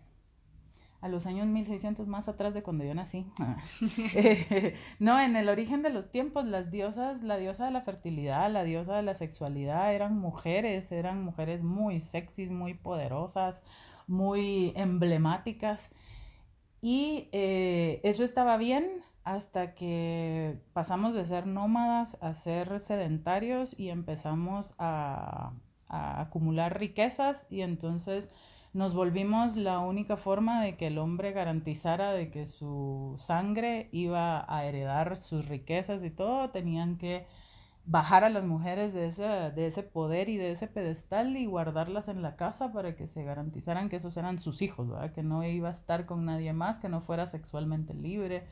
a 1.03 1.09
los 1.09 1.27
años 1.27 1.47
1600 1.47 2.07
más 2.07 2.29
atrás 2.29 2.53
de 2.53 2.63
cuando 2.63 2.83
yo 2.83 2.93
nací. 2.95 3.25
Eh, 4.15 4.75
no, 4.99 5.19
en 5.19 5.35
el 5.35 5.49
origen 5.49 5.81
de 5.81 5.89
los 5.89 6.09
tiempos, 6.11 6.45
las 6.45 6.71
diosas, 6.71 7.23
la 7.23 7.37
diosa 7.37 7.65
de 7.65 7.71
la 7.71 7.81
fertilidad, 7.81 8.51
la 8.51 8.63
diosa 8.63 8.95
de 8.95 9.03
la 9.03 9.15
sexualidad, 9.15 9.93
eran 9.93 10.17
mujeres, 10.17 10.91
eran 10.91 11.23
mujeres 11.23 11.63
muy 11.63 11.99
sexys, 11.99 12.51
muy 12.51 12.73
poderosas, 12.73 13.63
muy 14.07 14.73
emblemáticas. 14.75 15.91
Y 16.81 17.29
eh, 17.31 18.01
eso 18.03 18.23
estaba 18.23 18.57
bien 18.57 19.01
hasta 19.23 19.73
que 19.73 20.59
pasamos 20.73 21.13
de 21.13 21.25
ser 21.25 21.47
nómadas 21.47 22.17
a 22.21 22.33
ser 22.33 22.79
sedentarios 22.79 23.77
y 23.77 23.89
empezamos 23.89 24.73
a, 24.77 25.53
acumular 25.89 26.79
riquezas 26.79 27.45
y 27.51 27.61
entonces 27.61 28.33
nos 28.73 28.95
volvimos 28.95 29.55
la 29.55 29.77
única 29.77 30.17
forma 30.17 30.63
de 30.63 30.75
que 30.75 30.87
el 30.87 30.97
hombre 30.97 31.33
garantizara 31.33 32.13
de 32.13 32.31
que 32.31 32.47
su 32.47 33.13
sangre 33.19 33.89
iba 33.91 34.43
a 34.51 34.65
heredar 34.65 35.17
sus 35.17 35.49
riquezas 35.49 36.03
y 36.03 36.09
todo, 36.09 36.49
tenían 36.49 36.97
que 36.97 37.27
bajar 37.85 38.23
a 38.23 38.29
las 38.29 38.43
mujeres 38.43 38.93
de 38.93 39.07
ese, 39.07 39.23
de 39.23 39.67
ese 39.67 39.83
poder 39.83 40.29
y 40.29 40.37
de 40.37 40.51
ese 40.51 40.67
pedestal 40.67 41.37
y 41.37 41.45
guardarlas 41.45 42.07
en 42.07 42.21
la 42.23 42.35
casa 42.35 42.71
para 42.71 42.95
que 42.95 43.07
se 43.07 43.23
garantizaran 43.23 43.89
que 43.89 43.97
esos 43.97 44.17
eran 44.17 44.39
sus 44.39 44.63
hijos, 44.63 44.89
que 45.13 45.21
no 45.21 45.43
iba 45.43 45.69
a 45.69 45.73
estar 45.73 46.07
con 46.07 46.25
nadie 46.25 46.53
más, 46.53 46.79
que 46.79 46.89
no 46.89 47.01
fuera 47.01 47.27
sexualmente 47.27 47.93
libre, 47.93 48.47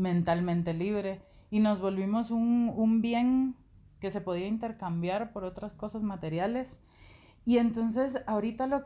mentalmente 0.00 0.74
libre 0.74 1.20
y 1.50 1.60
nos 1.60 1.80
volvimos 1.80 2.30
un, 2.30 2.72
un 2.74 3.02
bien 3.02 3.54
que 4.00 4.10
se 4.10 4.20
podía 4.20 4.46
intercambiar 4.46 5.32
por 5.32 5.44
otras 5.44 5.74
cosas 5.74 6.02
materiales. 6.02 6.80
Y 7.44 7.58
entonces 7.58 8.22
ahorita 8.26 8.66
lo 8.66 8.84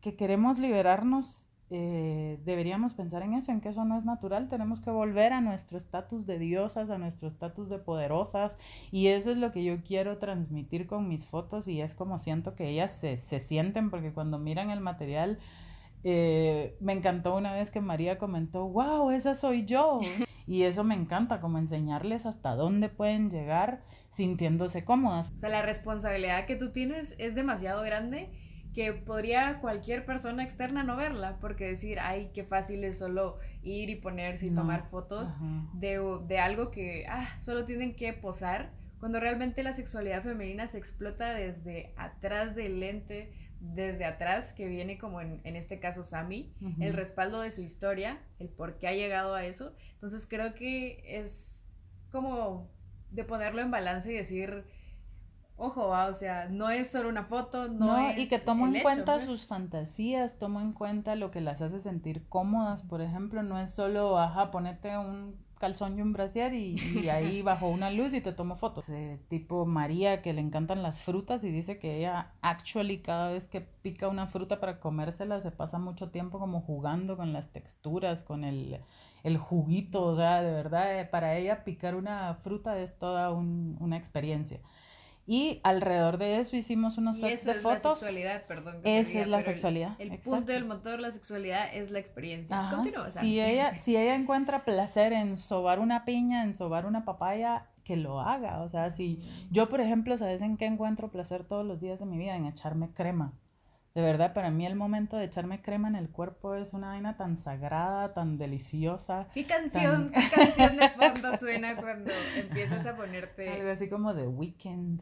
que 0.00 0.16
queremos 0.16 0.58
liberarnos, 0.58 1.48
eh, 1.70 2.38
deberíamos 2.44 2.94
pensar 2.94 3.22
en 3.22 3.34
eso, 3.34 3.50
en 3.50 3.60
que 3.60 3.70
eso 3.70 3.84
no 3.84 3.96
es 3.96 4.04
natural, 4.04 4.46
tenemos 4.48 4.80
que 4.80 4.90
volver 4.90 5.32
a 5.32 5.40
nuestro 5.40 5.78
estatus 5.78 6.24
de 6.26 6.38
diosas, 6.38 6.90
a 6.90 6.98
nuestro 6.98 7.26
estatus 7.26 7.68
de 7.68 7.78
poderosas, 7.78 8.58
y 8.92 9.08
eso 9.08 9.32
es 9.32 9.38
lo 9.38 9.50
que 9.50 9.64
yo 9.64 9.82
quiero 9.82 10.18
transmitir 10.18 10.86
con 10.86 11.08
mis 11.08 11.26
fotos 11.26 11.66
y 11.66 11.80
es 11.80 11.94
como 11.94 12.20
siento 12.20 12.54
que 12.54 12.68
ellas 12.68 12.92
se, 12.92 13.16
se 13.16 13.40
sienten, 13.40 13.90
porque 13.90 14.12
cuando 14.12 14.38
miran 14.38 14.70
el 14.70 14.80
material, 14.80 15.38
eh, 16.04 16.76
me 16.78 16.92
encantó 16.92 17.34
una 17.36 17.52
vez 17.52 17.72
que 17.72 17.80
María 17.80 18.16
comentó, 18.16 18.68
wow, 18.68 19.10
esa 19.10 19.34
soy 19.34 19.64
yo. 19.64 20.00
Y 20.46 20.62
eso 20.62 20.84
me 20.84 20.94
encanta, 20.94 21.40
como 21.40 21.58
enseñarles 21.58 22.24
hasta 22.24 22.54
dónde 22.54 22.88
pueden 22.88 23.30
llegar 23.30 23.82
sintiéndose 24.10 24.84
cómodas. 24.84 25.32
O 25.36 25.38
sea, 25.40 25.48
la 25.48 25.62
responsabilidad 25.62 26.46
que 26.46 26.56
tú 26.56 26.72
tienes 26.72 27.16
es 27.18 27.34
demasiado 27.34 27.82
grande 27.82 28.30
que 28.76 28.92
podría 28.92 29.58
cualquier 29.60 30.04
persona 30.04 30.44
externa 30.44 30.82
no 30.84 30.96
verla, 30.96 31.38
porque 31.40 31.66
decir, 31.66 31.98
ay, 31.98 32.30
qué 32.34 32.44
fácil 32.44 32.84
es 32.84 32.98
solo 32.98 33.38
ir 33.62 33.88
y 33.88 33.96
ponerse 33.96 34.46
y 34.46 34.50
tomar 34.50 34.82
fotos 34.82 35.36
de, 35.72 35.98
de, 36.28 36.38
algo 36.38 36.70
que, 36.70 37.06
ah, 37.08 37.26
solo 37.40 37.64
tienen 37.64 37.96
que 37.96 38.12
posar, 38.12 38.70
cuando 39.00 39.18
realmente 39.18 39.62
la 39.62 39.72
sexualidad 39.72 40.22
femenina 40.22 40.66
se 40.66 40.76
explota 40.76 41.32
desde 41.32 41.94
atrás 41.96 42.54
del 42.54 42.80
lente, 42.80 43.32
desde 43.60 44.04
atrás, 44.04 44.52
que 44.52 44.66
viene 44.66 44.98
como 44.98 45.20
en, 45.20 45.40
en 45.44 45.56
este 45.56 45.80
caso 45.80 46.02
Sammy, 46.02 46.52
el 46.80 46.94
respaldo 46.94 47.40
de 47.40 47.50
su 47.50 47.62
historia, 47.62 48.20
el 48.38 48.48
por 48.48 48.78
qué 48.78 48.88
ha 48.88 48.92
llegado 48.92 49.34
a 49.34 49.44
eso. 49.44 49.74
Entonces 49.94 50.26
creo 50.28 50.54
que 50.54 51.02
es 51.06 51.68
como 52.10 52.68
de 53.10 53.24
ponerlo 53.24 53.60
en 53.62 53.70
balance 53.70 54.12
y 54.12 54.16
decir, 54.16 54.64
ojo, 55.56 55.88
o 55.88 56.12
sea, 56.12 56.48
no 56.48 56.70
es 56.70 56.90
solo 56.90 57.08
una 57.08 57.24
foto, 57.24 57.68
no, 57.68 58.10
es 58.10 58.18
Y 58.18 58.28
que 58.28 58.38
tomo 58.38 58.66
en 58.66 58.82
cuenta 58.82 59.14
pues. 59.14 59.24
sus 59.24 59.46
fantasías, 59.46 60.38
tomo 60.38 60.60
en 60.60 60.72
cuenta 60.72 61.14
lo 61.16 61.30
que 61.30 61.40
las 61.40 61.62
hace 61.62 61.78
sentir 61.80 62.28
cómodas, 62.28 62.82
por 62.82 63.00
ejemplo, 63.00 63.42
no 63.42 63.58
es 63.58 63.74
solo, 63.74 64.18
ajá, 64.18 64.50
ponete 64.50 64.96
un 64.98 65.45
calzón 65.58 65.98
y 65.98 66.02
un 66.02 66.12
brasier 66.12 66.52
y, 66.54 66.76
ahí 67.10 67.42
bajo 67.42 67.68
una 67.68 67.90
luz 67.90 68.14
y 68.14 68.20
te 68.20 68.32
tomo 68.32 68.56
fotos. 68.56 68.92
tipo 69.28 69.66
María 69.66 70.22
que 70.22 70.32
le 70.32 70.40
encantan 70.40 70.82
las 70.82 71.00
frutas 71.00 71.44
y 71.44 71.50
dice 71.50 71.78
que 71.78 71.98
ella 71.98 72.32
actually 72.42 72.98
cada 72.98 73.30
vez 73.30 73.46
que 73.46 73.60
pica 73.60 74.08
una 74.08 74.26
fruta 74.26 74.60
para 74.60 74.80
comérsela 74.80 75.40
se 75.40 75.50
pasa 75.50 75.78
mucho 75.78 76.10
tiempo 76.10 76.38
como 76.38 76.60
jugando 76.60 77.16
con 77.16 77.32
las 77.32 77.50
texturas, 77.50 78.22
con 78.22 78.44
el, 78.44 78.80
el 79.24 79.38
juguito, 79.38 80.02
o 80.04 80.14
sea, 80.14 80.42
de 80.42 80.52
verdad, 80.52 80.98
eh, 80.98 81.04
para 81.04 81.36
ella 81.36 81.64
picar 81.64 81.94
una 81.94 82.34
fruta 82.34 82.78
es 82.78 82.98
toda 82.98 83.30
una 83.30 83.96
experiencia. 83.96 84.60
Y 85.26 85.60
alrededor 85.64 86.18
de 86.18 86.38
eso 86.38 86.56
hicimos 86.56 86.98
unos 86.98 87.18
sets 87.18 87.44
de 87.44 87.54
fotos. 87.54 88.02
Esa 88.02 88.10
es 88.10 88.14
la 88.14 88.20
sexualidad, 88.20 88.46
perdón. 88.46 88.80
Esa 88.84 89.20
es 89.20 89.28
la 89.28 89.42
sexualidad. 89.42 89.96
El, 89.98 90.18
punto 90.18 90.52
del 90.52 90.64
motor 90.64 90.92
de 90.92 90.98
la 90.98 91.10
sexualidad 91.10 91.74
es 91.74 91.90
la 91.90 91.98
experiencia. 91.98 92.68
Continúa. 92.70 93.10
Si 93.10 93.40
ella, 93.40 93.76
si 93.78 93.96
ella 93.96 94.14
encuentra 94.14 94.64
placer 94.64 95.12
en 95.12 95.36
sobar 95.36 95.80
una 95.80 96.04
piña, 96.04 96.44
en 96.44 96.54
sobar 96.54 96.86
una 96.86 97.04
papaya, 97.04 97.66
que 97.86 97.96
lo 97.96 98.20
haga. 98.20 98.62
O 98.62 98.68
sea, 98.68 98.90
si 98.90 99.20
mm. 99.20 99.52
yo, 99.52 99.68
por 99.68 99.80
ejemplo, 99.80 100.16
¿sabes 100.18 100.42
en 100.42 100.56
qué 100.56 100.66
encuentro 100.66 101.10
placer 101.10 101.44
todos 101.44 101.64
los 101.64 101.80
días 101.80 102.00
de 102.00 102.06
mi 102.06 102.18
vida? 102.18 102.36
En 102.36 102.44
echarme 102.44 102.90
crema. 102.90 103.32
De 103.96 104.02
verdad, 104.02 104.34
para 104.34 104.50
mí 104.50 104.66
el 104.66 104.76
momento 104.76 105.16
de 105.16 105.24
echarme 105.24 105.62
crema 105.62 105.88
en 105.88 105.96
el 105.96 106.10
cuerpo 106.10 106.54
es 106.54 106.74
una 106.74 106.88
vaina 106.88 107.16
tan 107.16 107.38
sagrada, 107.38 108.12
tan 108.12 108.36
deliciosa. 108.36 109.26
¿Qué 109.32 109.46
canción, 109.46 110.12
¿qué 110.12 110.28
canción 110.36 110.76
de 110.76 110.88
fondo 111.14 111.34
suena 111.38 111.76
cuando 111.76 112.12
empiezas 112.36 112.84
a 112.84 112.94
ponerte? 112.94 113.48
Algo 113.48 113.70
así 113.70 113.88
como 113.88 114.14
The 114.14 114.26
Weeknd. 114.26 115.00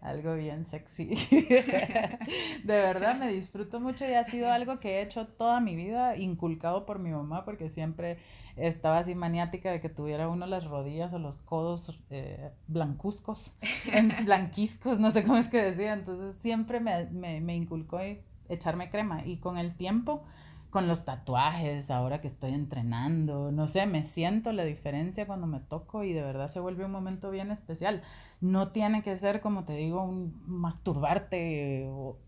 Algo 0.00 0.34
bien 0.34 0.64
sexy. 0.64 1.06
de 2.64 2.64
verdad 2.64 3.16
me 3.18 3.32
disfruto 3.32 3.78
mucho 3.80 4.08
y 4.08 4.14
ha 4.14 4.24
sido 4.24 4.50
algo 4.50 4.80
que 4.80 4.96
he 4.98 5.02
hecho 5.02 5.26
toda 5.26 5.60
mi 5.60 5.76
vida, 5.76 6.16
inculcado 6.16 6.86
por 6.86 6.98
mi 6.98 7.10
mamá, 7.10 7.44
porque 7.44 7.68
siempre 7.68 8.18
estaba 8.56 8.98
así 8.98 9.14
maniática 9.14 9.70
de 9.70 9.80
que 9.80 9.88
tuviera 9.88 10.28
uno 10.28 10.46
las 10.46 10.66
rodillas 10.66 11.12
o 11.14 11.18
los 11.18 11.36
codos 11.36 12.00
eh, 12.10 12.50
blancuzcos, 12.66 13.54
blanquiscos, 14.24 14.98
no 14.98 15.10
sé 15.10 15.22
cómo 15.22 15.38
es 15.38 15.48
que 15.48 15.62
decía. 15.62 15.92
Entonces 15.92 16.40
siempre 16.40 16.80
me, 16.80 17.06
me, 17.06 17.40
me 17.40 17.54
inculcó 17.54 18.00
echarme 18.48 18.90
crema 18.90 19.24
y 19.24 19.38
con 19.38 19.56
el 19.56 19.74
tiempo 19.74 20.24
con 20.72 20.88
los 20.88 21.04
tatuajes, 21.04 21.90
ahora 21.90 22.22
que 22.22 22.28
estoy 22.28 22.52
entrenando, 22.52 23.52
no 23.52 23.66
sé, 23.66 23.84
me 23.84 24.04
siento 24.04 24.52
la 24.52 24.64
diferencia 24.64 25.26
cuando 25.26 25.46
me 25.46 25.60
toco 25.60 26.02
y 26.02 26.14
de 26.14 26.22
verdad 26.22 26.48
se 26.48 26.60
vuelve 26.60 26.86
un 26.86 26.90
momento 26.90 27.30
bien 27.30 27.50
especial. 27.50 28.00
No 28.40 28.72
tiene 28.72 29.02
que 29.02 29.14
ser, 29.18 29.42
como 29.42 29.64
te 29.64 29.74
digo, 29.74 30.02
un 30.02 30.42
masturbarte 30.46 31.88
o 31.90 32.18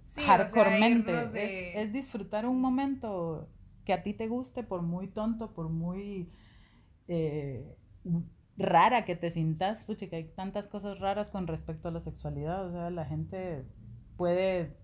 sí, 0.00 0.22
hardcoremente. 0.22 1.12
es, 1.74 1.92
disfrutar 1.92 2.46
un 2.46 2.60
momento 2.60 3.48
que 3.84 3.92
a 3.92 4.04
ti 4.04 4.14
te 4.14 4.28
guste, 4.28 4.62
por 4.62 4.82
muy 4.82 5.08
tonto, 5.08 5.52
por 5.52 5.68
muy 5.68 6.30
eh, 7.08 7.76
rara 8.56 9.04
que 9.04 9.16
te 9.16 9.28
sintas, 9.30 9.84
pucha, 9.86 10.06
que 10.06 10.14
hay 10.14 10.24
tantas 10.36 10.68
cosas 10.68 11.00
raras 11.00 11.30
con 11.30 11.48
respecto 11.48 11.88
a 11.88 11.90
la 11.90 12.00
sexualidad, 12.00 12.64
o 12.64 12.70
sea, 12.70 12.90
la 12.90 13.04
gente 13.06 13.66
puede 14.16 14.77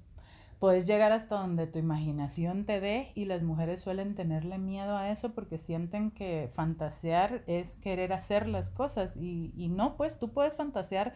puedes 0.64 0.86
llegar 0.86 1.12
hasta 1.12 1.36
donde 1.36 1.66
tu 1.66 1.78
imaginación 1.78 2.64
te 2.64 2.80
dé 2.80 3.12
y 3.14 3.26
las 3.26 3.42
mujeres 3.42 3.82
suelen 3.82 4.14
tenerle 4.14 4.56
miedo 4.56 4.96
a 4.96 5.10
eso 5.10 5.34
porque 5.34 5.58
sienten 5.58 6.10
que 6.10 6.48
fantasear 6.54 7.42
es 7.46 7.74
querer 7.74 8.14
hacer 8.14 8.48
las 8.48 8.70
cosas 8.70 9.14
y, 9.14 9.52
y 9.58 9.68
no, 9.68 9.98
pues 9.98 10.18
tú 10.18 10.32
puedes 10.32 10.56
fantasear 10.56 11.12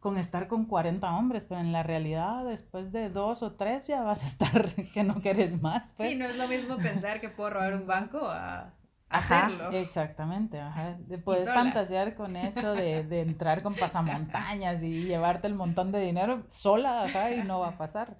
con 0.00 0.16
estar 0.16 0.48
con 0.48 0.64
40 0.64 1.14
hombres, 1.14 1.44
pero 1.44 1.60
en 1.60 1.72
la 1.72 1.82
realidad 1.82 2.46
después 2.46 2.90
de 2.90 3.10
dos 3.10 3.42
o 3.42 3.52
tres 3.52 3.86
ya 3.86 4.00
vas 4.00 4.22
a 4.22 4.26
estar 4.28 4.66
que 4.94 5.04
no 5.04 5.20
quieres 5.20 5.60
más. 5.60 5.92
Pues. 5.94 6.08
Sí, 6.08 6.14
no 6.14 6.24
es 6.24 6.38
lo 6.38 6.48
mismo 6.48 6.78
pensar 6.78 7.20
que 7.20 7.28
puedo 7.28 7.50
robar 7.50 7.74
un 7.74 7.86
banco 7.86 8.20
a 8.22 8.72
hacerlo. 9.10 9.72
Exactamente, 9.72 10.58
ajá. 10.58 10.96
Puedes 11.22 11.52
fantasear 11.52 12.14
con 12.14 12.34
eso 12.34 12.72
de, 12.72 13.04
de, 13.04 13.20
entrar 13.20 13.62
con 13.62 13.74
pasamontañas 13.74 14.82
y 14.82 15.04
llevarte 15.04 15.48
el 15.48 15.54
montón 15.54 15.92
de 15.92 16.00
dinero 16.00 16.44
sola, 16.48 17.04
ajá, 17.04 17.32
y 17.32 17.42
no 17.42 17.60
va 17.60 17.68
a 17.68 17.76
pasar. 17.76 18.16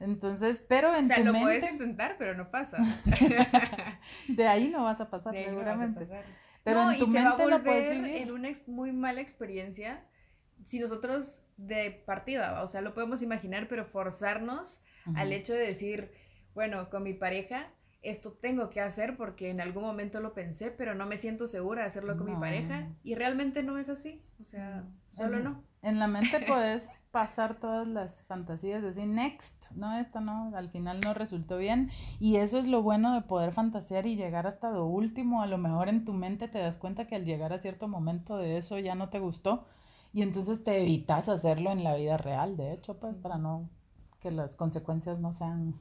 Entonces, 0.00 0.64
pero 0.68 0.94
en 0.94 1.04
o 1.04 1.06
sea, 1.06 1.18
lo 1.20 1.32
puedes 1.32 1.70
intentar, 1.70 2.16
pero 2.18 2.34
no 2.34 2.50
pasa. 2.50 2.78
de 4.28 4.46
ahí 4.46 4.68
no 4.68 4.84
vas 4.84 5.00
a 5.00 5.10
pasar, 5.10 5.34
seguramente. 5.34 6.08
Pero 6.62 6.90
en 6.90 6.98
tu 6.98 7.06
mente 7.06 7.46
lo 7.46 7.62
puedes 7.62 7.90
vivir. 7.90 8.16
en 8.16 8.30
una 8.30 8.50
muy 8.66 8.92
mala 8.92 9.20
experiencia 9.20 10.04
si 10.64 10.78
nosotros 10.78 11.42
de 11.56 12.02
partida, 12.04 12.62
o 12.62 12.68
sea, 12.68 12.80
lo 12.80 12.94
podemos 12.94 13.22
imaginar, 13.22 13.68
pero 13.68 13.84
forzarnos 13.84 14.82
al 15.14 15.32
hecho 15.32 15.54
de 15.54 15.60
decir, 15.60 16.12
bueno, 16.54 16.90
con 16.90 17.02
mi 17.02 17.14
pareja 17.14 17.72
esto 18.02 18.32
tengo 18.32 18.68
que 18.68 18.80
hacer 18.80 19.16
porque 19.16 19.50
en 19.50 19.60
algún 19.60 19.82
momento 19.82 20.20
lo 20.20 20.34
pensé, 20.34 20.70
pero 20.70 20.94
no 20.94 21.06
me 21.06 21.16
siento 21.16 21.46
segura 21.46 21.82
de 21.82 21.86
hacerlo 21.86 22.16
con 22.16 22.26
mi 22.26 22.36
pareja 22.36 22.88
y 23.02 23.14
realmente 23.14 23.62
no 23.62 23.78
es 23.78 23.88
así, 23.88 24.22
o 24.38 24.44
sea, 24.44 24.84
solo 25.08 25.38
no. 25.40 25.64
En 25.82 25.98
la 25.98 26.08
mente 26.08 26.40
puedes 26.46 27.02
pasar 27.10 27.60
todas 27.60 27.86
las 27.86 28.24
fantasías, 28.24 28.82
decir, 28.82 29.06
next, 29.06 29.72
no, 29.72 29.98
esta 29.98 30.20
no, 30.20 30.52
al 30.56 30.70
final 30.70 31.00
no 31.00 31.14
resultó 31.14 31.56
bien 31.56 31.90
y 32.18 32.36
eso 32.36 32.58
es 32.58 32.66
lo 32.66 32.82
bueno 32.82 33.14
de 33.14 33.22
poder 33.22 33.52
fantasear 33.52 34.06
y 34.06 34.16
llegar 34.16 34.46
hasta 34.46 34.70
lo 34.70 34.86
último, 34.86 35.42
a 35.42 35.46
lo 35.46 35.58
mejor 35.58 35.88
en 35.88 36.04
tu 36.04 36.12
mente 36.12 36.48
te 36.48 36.58
das 36.58 36.76
cuenta 36.76 37.06
que 37.06 37.14
al 37.14 37.24
llegar 37.24 37.52
a 37.52 37.60
cierto 37.60 37.86
momento 37.88 38.36
de 38.36 38.56
eso 38.56 38.78
ya 38.78 38.94
no 38.94 39.08
te 39.08 39.20
gustó 39.20 39.64
y 40.12 40.22
entonces 40.22 40.64
te 40.64 40.80
evitas 40.82 41.28
hacerlo 41.28 41.70
en 41.70 41.84
la 41.84 41.94
vida 41.94 42.16
real, 42.16 42.56
de 42.56 42.72
hecho, 42.72 42.98
pues 42.98 43.16
para 43.16 43.38
no 43.38 43.68
que 44.20 44.30
las 44.30 44.56
consecuencias 44.56 45.20
no 45.20 45.32
sean 45.32 45.74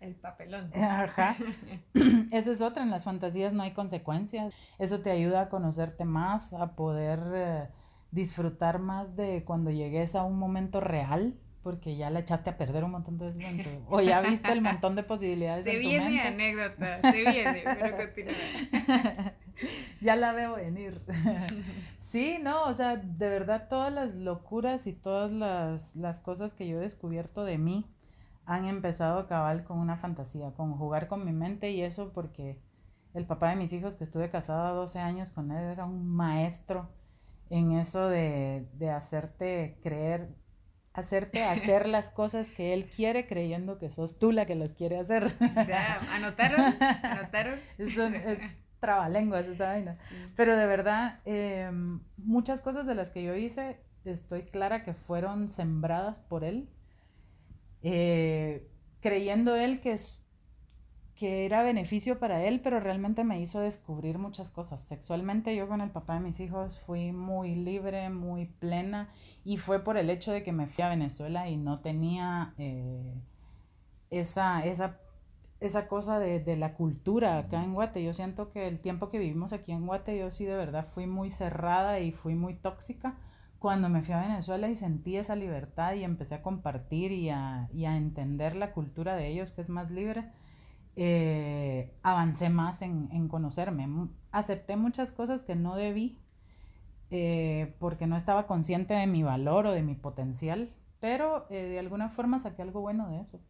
el 0.00 0.16
papelón. 0.16 0.72
Ajá. 0.74 1.36
Eso 2.32 2.50
es 2.50 2.60
otra, 2.60 2.82
en 2.82 2.90
las 2.90 3.04
fantasías 3.04 3.54
no 3.54 3.62
hay 3.62 3.72
consecuencias. 3.72 4.52
Eso 4.78 5.00
te 5.00 5.10
ayuda 5.10 5.42
a 5.42 5.48
conocerte 5.48 6.04
más, 6.04 6.52
a 6.54 6.74
poder 6.74 7.20
eh, 7.34 7.68
disfrutar 8.12 8.78
más 8.78 9.16
de 9.16 9.42
cuando 9.44 9.70
llegues 9.70 10.14
a 10.14 10.22
un 10.22 10.38
momento 10.38 10.80
real, 10.80 11.34
porque 11.62 11.96
ya 11.96 12.10
la 12.10 12.20
echaste 12.20 12.50
a 12.50 12.56
perder 12.58 12.84
un 12.84 12.90
montón 12.92 13.16
de 13.18 13.26
veces 13.26 13.42
o 13.88 14.00
ya 14.00 14.20
viste 14.20 14.52
el 14.52 14.60
montón 14.60 14.94
de 14.94 15.02
posibilidades. 15.02 15.64
Se 15.64 15.74
en 15.74 15.80
viene 15.80 16.04
tu 16.04 16.10
mente. 16.12 16.28
anécdota, 16.28 17.12
se 17.12 17.18
viene, 17.18 17.62
pero 17.64 17.96
continúa. 17.96 18.34
ya 20.00 20.16
la 20.16 20.32
veo 20.32 20.56
venir. 20.56 21.00
sí, 21.96 22.38
no, 22.42 22.64
o 22.64 22.72
sea, 22.72 22.96
de 22.96 23.28
verdad 23.28 23.68
todas 23.68 23.92
las 23.92 24.16
locuras 24.16 24.86
y 24.86 24.92
todas 24.92 25.30
las, 25.30 25.96
las 25.96 26.20
cosas 26.20 26.52
que 26.52 26.68
yo 26.68 26.78
he 26.78 26.80
descubierto 26.80 27.44
de 27.44 27.58
mí, 27.58 27.86
han 28.44 28.64
empezado 28.64 29.20
a 29.20 29.28
cabal 29.28 29.64
con 29.64 29.78
una 29.78 29.96
fantasía, 29.96 30.50
con 30.50 30.76
jugar 30.76 31.06
con 31.06 31.24
mi 31.24 31.32
mente 31.32 31.70
y 31.70 31.82
eso 31.82 32.12
porque 32.12 32.58
el 33.14 33.24
papá 33.24 33.50
de 33.50 33.56
mis 33.56 33.72
hijos, 33.72 33.94
que 33.94 34.02
estuve 34.04 34.28
casada 34.28 34.70
12 34.70 34.98
años 34.98 35.30
con 35.30 35.52
él, 35.52 35.64
era 35.64 35.84
un 35.84 36.08
maestro 36.08 36.88
en 37.52 37.72
eso 37.72 38.08
de, 38.08 38.66
de 38.74 38.90
hacerte 38.90 39.78
creer, 39.82 40.28
hacerte 40.92 41.44
hacer 41.44 41.86
las 41.86 42.10
cosas 42.10 42.50
que 42.50 42.72
él 42.74 42.88
quiere 42.88 43.26
creyendo 43.26 43.78
que 43.78 43.90
sos 43.90 44.18
tú 44.18 44.32
la 44.32 44.46
que 44.46 44.54
las 44.54 44.74
quiere 44.74 44.98
hacer. 44.98 45.32
Ya, 45.68 45.98
¿anotaron? 46.10 46.74
¿Anotaron? 47.02 47.58
Eso 47.78 48.06
es 48.06 48.40
trabalenguas 48.80 49.46
esa 49.46 49.66
vaina. 49.66 49.96
Pero 50.34 50.56
de 50.56 50.66
verdad, 50.66 51.20
em, 51.24 52.00
muchas 52.16 52.60
cosas 52.60 52.86
de 52.86 52.96
las 52.96 53.10
que 53.10 53.22
yo 53.22 53.36
hice, 53.36 53.78
estoy 54.04 54.42
clara 54.42 54.82
que 54.82 54.94
fueron 54.94 55.48
sembradas 55.48 56.18
por 56.18 56.42
él 56.42 56.68
eh, 57.82 58.68
creyendo 59.00 59.56
él 59.56 59.80
que, 59.80 59.92
es, 59.92 60.21
que 61.14 61.44
era 61.44 61.62
beneficio 61.62 62.18
para 62.18 62.42
él, 62.44 62.60
pero 62.60 62.80
realmente 62.80 63.24
me 63.24 63.40
hizo 63.40 63.60
descubrir 63.60 64.18
muchas 64.18 64.50
cosas. 64.50 64.80
Sexualmente 64.82 65.54
yo 65.54 65.68
con 65.68 65.80
el 65.80 65.90
papá 65.90 66.14
de 66.14 66.20
mis 66.20 66.40
hijos 66.40 66.80
fui 66.80 67.12
muy 67.12 67.54
libre, 67.54 68.08
muy 68.10 68.46
plena, 68.46 69.08
y 69.44 69.58
fue 69.58 69.84
por 69.84 69.96
el 69.96 70.10
hecho 70.10 70.32
de 70.32 70.42
que 70.42 70.52
me 70.52 70.66
fui 70.66 70.84
a 70.84 70.88
Venezuela 70.88 71.48
y 71.48 71.56
no 71.56 71.80
tenía 71.80 72.54
eh, 72.58 73.14
esa, 74.10 74.64
esa, 74.64 74.98
esa 75.60 75.88
cosa 75.88 76.18
de, 76.18 76.40
de, 76.40 76.56
la 76.56 76.74
cultura 76.74 77.38
acá 77.38 77.62
en 77.62 77.74
Guate. 77.74 78.02
Yo 78.02 78.12
siento 78.14 78.50
que 78.50 78.68
el 78.68 78.80
tiempo 78.80 79.08
que 79.08 79.18
vivimos 79.18 79.52
aquí 79.52 79.72
en 79.72 79.86
Guate, 79.86 80.18
yo 80.18 80.30
sí 80.30 80.44
de 80.44 80.56
verdad 80.56 80.84
fui 80.84 81.06
muy 81.06 81.30
cerrada 81.30 82.00
y 82.00 82.12
fui 82.12 82.34
muy 82.34 82.54
tóxica 82.54 83.16
cuando 83.62 83.88
me 83.88 84.02
fui 84.02 84.12
a 84.12 84.20
Venezuela 84.20 84.68
y 84.68 84.74
sentí 84.74 85.16
esa 85.16 85.36
libertad 85.36 85.94
y 85.94 86.02
empecé 86.02 86.34
a 86.34 86.42
compartir 86.42 87.12
y 87.12 87.30
a, 87.30 87.68
entender 87.72 88.56
la 88.56 88.72
cultura 88.72 89.14
de 89.14 89.28
ellos, 89.28 89.52
que 89.52 89.60
es 89.60 89.70
más 89.70 89.92
libre, 89.92 90.24
eh, 90.96 91.94
avancé 92.02 92.50
más 92.50 92.82
en, 92.82 93.28
conocerme. 93.28 93.88
Acepté 94.30 94.76
muchas 94.76 95.12
cosas 95.12 95.42
que 95.42 95.56
no 95.56 95.76
debí 95.76 96.18
eh, 97.10 97.74
porque 97.78 98.06
no 98.06 98.16
estaba 98.16 98.46
consciente 98.46 98.94
de 98.94 99.06
mi 99.06 99.22
valor 99.22 99.66
o 99.66 99.72
de 99.72 99.82
mi 99.82 99.94
potencial, 99.94 100.72
pero 101.00 101.46
eh, 101.50 101.64
de 101.64 101.78
alguna 101.78 102.08
forma 102.08 102.38
saqué 102.38 102.62
algo 102.62 102.80
bueno 102.80 103.08
de 103.10 103.20
eso. 103.20 103.40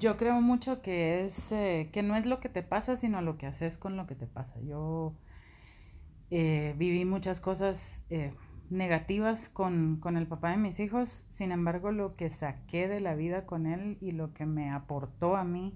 Yo 0.00 0.16
creo 0.16 0.40
mucho 0.40 0.80
que 0.80 1.24
es 1.24 1.50
eh, 1.50 1.88
que 1.92 2.02
no 2.02 2.14
es 2.14 2.26
lo 2.26 2.38
que 2.38 2.48
te 2.48 2.62
pasa, 2.62 2.94
sino 2.94 3.20
lo 3.20 3.36
que 3.36 3.46
haces 3.46 3.78
con 3.78 3.96
lo 3.96 4.06
que 4.06 4.14
te 4.14 4.26
pasa. 4.26 4.60
Yo 4.60 5.14
eh, 6.30 6.74
viví 6.76 7.04
muchas 7.04 7.40
cosas 7.40 8.04
negativas 8.70 9.48
con, 9.48 9.98
con, 10.00 10.16
el 10.16 10.26
papá 10.26 10.50
de 10.50 10.56
mis 10.56 10.80
hijos, 10.80 11.26
sin 11.28 11.52
embargo 11.52 11.92
lo 11.92 12.16
que 12.16 12.30
saqué 12.30 12.88
de 12.88 13.00
la 13.00 13.14
vida 13.14 13.46
con 13.46 13.66
él 13.66 13.98
y 14.00 14.12
lo 14.12 14.32
que 14.34 14.46
me 14.46 14.70
aportó 14.70 15.36
a 15.36 15.44
mí, 15.44 15.74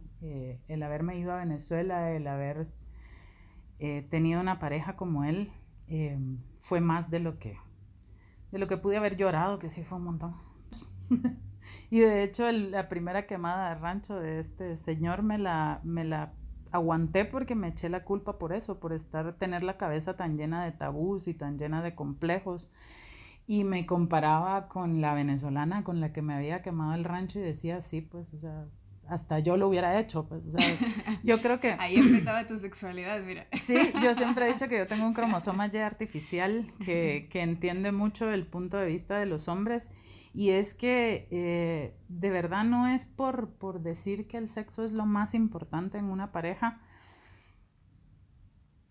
el 0.68 0.82
haberme 0.82 1.18
ido 1.18 1.32
a 1.32 1.36
Venezuela, 1.36 2.10
el 2.10 2.26
haber 2.26 2.66
tenido 4.10 4.40
una 4.40 4.58
pareja 4.58 4.96
como 4.96 5.24
él, 5.24 5.52
fue 6.60 6.80
más 6.80 7.10
de 7.10 7.20
lo 7.20 7.38
que 7.38 7.56
de 8.52 8.58
lo 8.58 8.68
que 8.68 8.76
pude 8.76 8.98
haber 8.98 9.16
llorado, 9.16 9.58
que 9.58 9.70
sí 9.70 9.82
fue 9.82 9.98
un 9.98 10.04
montón. 10.04 10.36
y 11.90 12.00
de 12.00 12.22
hecho 12.22 12.50
la 12.52 12.88
primera 12.88 13.26
quemada 13.26 13.70
de 13.70 13.74
rancho 13.76 14.16
de 14.16 14.38
este 14.38 14.76
señor 14.76 15.22
me 15.22 15.38
la, 15.38 15.80
me 15.82 16.04
la 16.04 16.34
aguanté 16.72 17.24
porque 17.24 17.54
me 17.54 17.68
eché 17.68 17.88
la 17.88 18.04
culpa 18.04 18.38
por 18.38 18.52
eso, 18.52 18.80
por 18.80 18.92
estar, 18.92 19.34
tener 19.34 19.62
la 19.62 19.76
cabeza 19.76 20.16
tan 20.16 20.36
llena 20.36 20.64
de 20.64 20.72
tabús 20.72 21.28
y 21.28 21.34
tan 21.34 21.58
llena 21.58 21.82
de 21.82 21.94
complejos. 21.94 22.70
Y 23.46 23.64
me 23.64 23.86
comparaba 23.86 24.68
con 24.68 25.00
la 25.00 25.14
venezolana 25.14 25.84
con 25.84 26.00
la 26.00 26.12
que 26.12 26.22
me 26.22 26.34
había 26.34 26.62
quemado 26.62 26.94
el 26.94 27.04
rancho 27.04 27.38
y 27.38 27.42
decía, 27.42 27.80
sí, 27.80 28.00
pues, 28.00 28.32
o 28.34 28.40
sea, 28.40 28.66
hasta 29.08 29.40
yo 29.40 29.56
lo 29.56 29.68
hubiera 29.68 29.98
hecho, 29.98 30.26
pues, 30.26 30.46
o 30.46 30.50
sea, 30.52 30.60
yo 31.22 31.40
creo 31.40 31.60
que... 31.60 31.72
Ahí 31.78 31.96
empezaba 31.96 32.46
tu 32.46 32.56
sexualidad, 32.56 33.20
mira. 33.26 33.46
Sí, 33.62 33.76
yo 34.02 34.14
siempre 34.14 34.46
he 34.46 34.52
dicho 34.52 34.68
que 34.68 34.78
yo 34.78 34.86
tengo 34.86 35.06
un 35.06 35.12
cromosoma 35.12 35.68
Y 35.72 35.76
artificial 35.78 36.66
que, 36.84 37.28
que 37.30 37.42
entiende 37.42 37.92
mucho 37.92 38.30
el 38.30 38.46
punto 38.46 38.78
de 38.78 38.86
vista 38.86 39.18
de 39.18 39.26
los 39.26 39.48
hombres 39.48 39.90
y 40.34 40.50
es 40.50 40.74
que 40.74 41.28
eh, 41.30 41.94
de 42.08 42.30
verdad 42.30 42.64
no 42.64 42.86
es 42.86 43.04
por, 43.04 43.50
por 43.50 43.80
decir 43.80 44.26
que 44.26 44.38
el 44.38 44.48
sexo 44.48 44.84
es 44.84 44.92
lo 44.92 45.04
más 45.04 45.34
importante 45.34 45.98
en 45.98 46.06
una 46.06 46.32
pareja, 46.32 46.80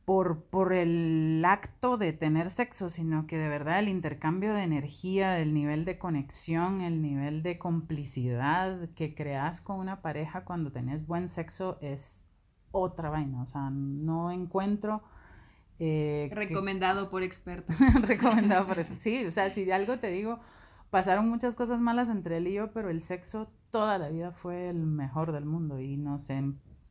por, 0.06 0.44
por, 0.44 0.74
el 0.74 1.44
acto 1.46 1.96
de 1.96 2.12
tener 2.12 2.50
sexo, 2.50 2.90
sino 2.90 3.28
que 3.28 3.38
de 3.38 3.48
verdad 3.48 3.80
el 3.80 3.88
intercambio 3.88 4.54
de 4.54 4.64
energía, 4.64 5.40
el 5.40 5.54
nivel 5.54 5.86
de 5.86 5.98
conexión, 5.98 6.82
el 6.82 7.02
nivel 7.02 7.44
de 7.44 7.58
complicidad 7.58 8.90
que 8.96 9.16
creas 9.16 9.62
con 9.62 9.80
una 9.80 10.02
pareja 10.02 10.44
cuando 10.44 10.72
tenés 10.72 11.08
buen 11.08 11.30
sexo 11.30 11.78
es 11.82 12.26
otra 12.72 13.10
vaina. 13.10 13.42
O 13.44 13.48
sea, 13.48 13.70
no 13.70 14.32
encuentro... 14.32 15.02
Eh, 15.80 16.30
Recomendado 16.32 17.10
por 17.10 17.24
expertos. 17.24 17.76
Recomendado 18.08 18.68
por... 18.68 18.86
Sí, 19.00 19.26
o 19.26 19.32
sea, 19.32 19.54
si 19.54 19.66
de 19.66 19.74
algo 19.74 19.98
te 19.98 20.12
digo, 20.12 20.40
pasaron 20.92 21.30
muchas 21.30 21.56
cosas 21.56 21.80
malas 21.80 22.10
entre 22.10 22.38
él 22.38 22.48
y 22.48 22.54
yo, 22.54 22.72
pero 22.72 22.92
el 22.92 23.02
sexo 23.02 23.52
toda 23.72 23.98
la 23.98 24.10
vida 24.10 24.32
fue 24.32 24.70
el 24.70 24.86
mejor 24.86 25.32
del 25.32 25.46
mundo 25.46 25.80
y 25.80 25.96
nos, 25.96 26.28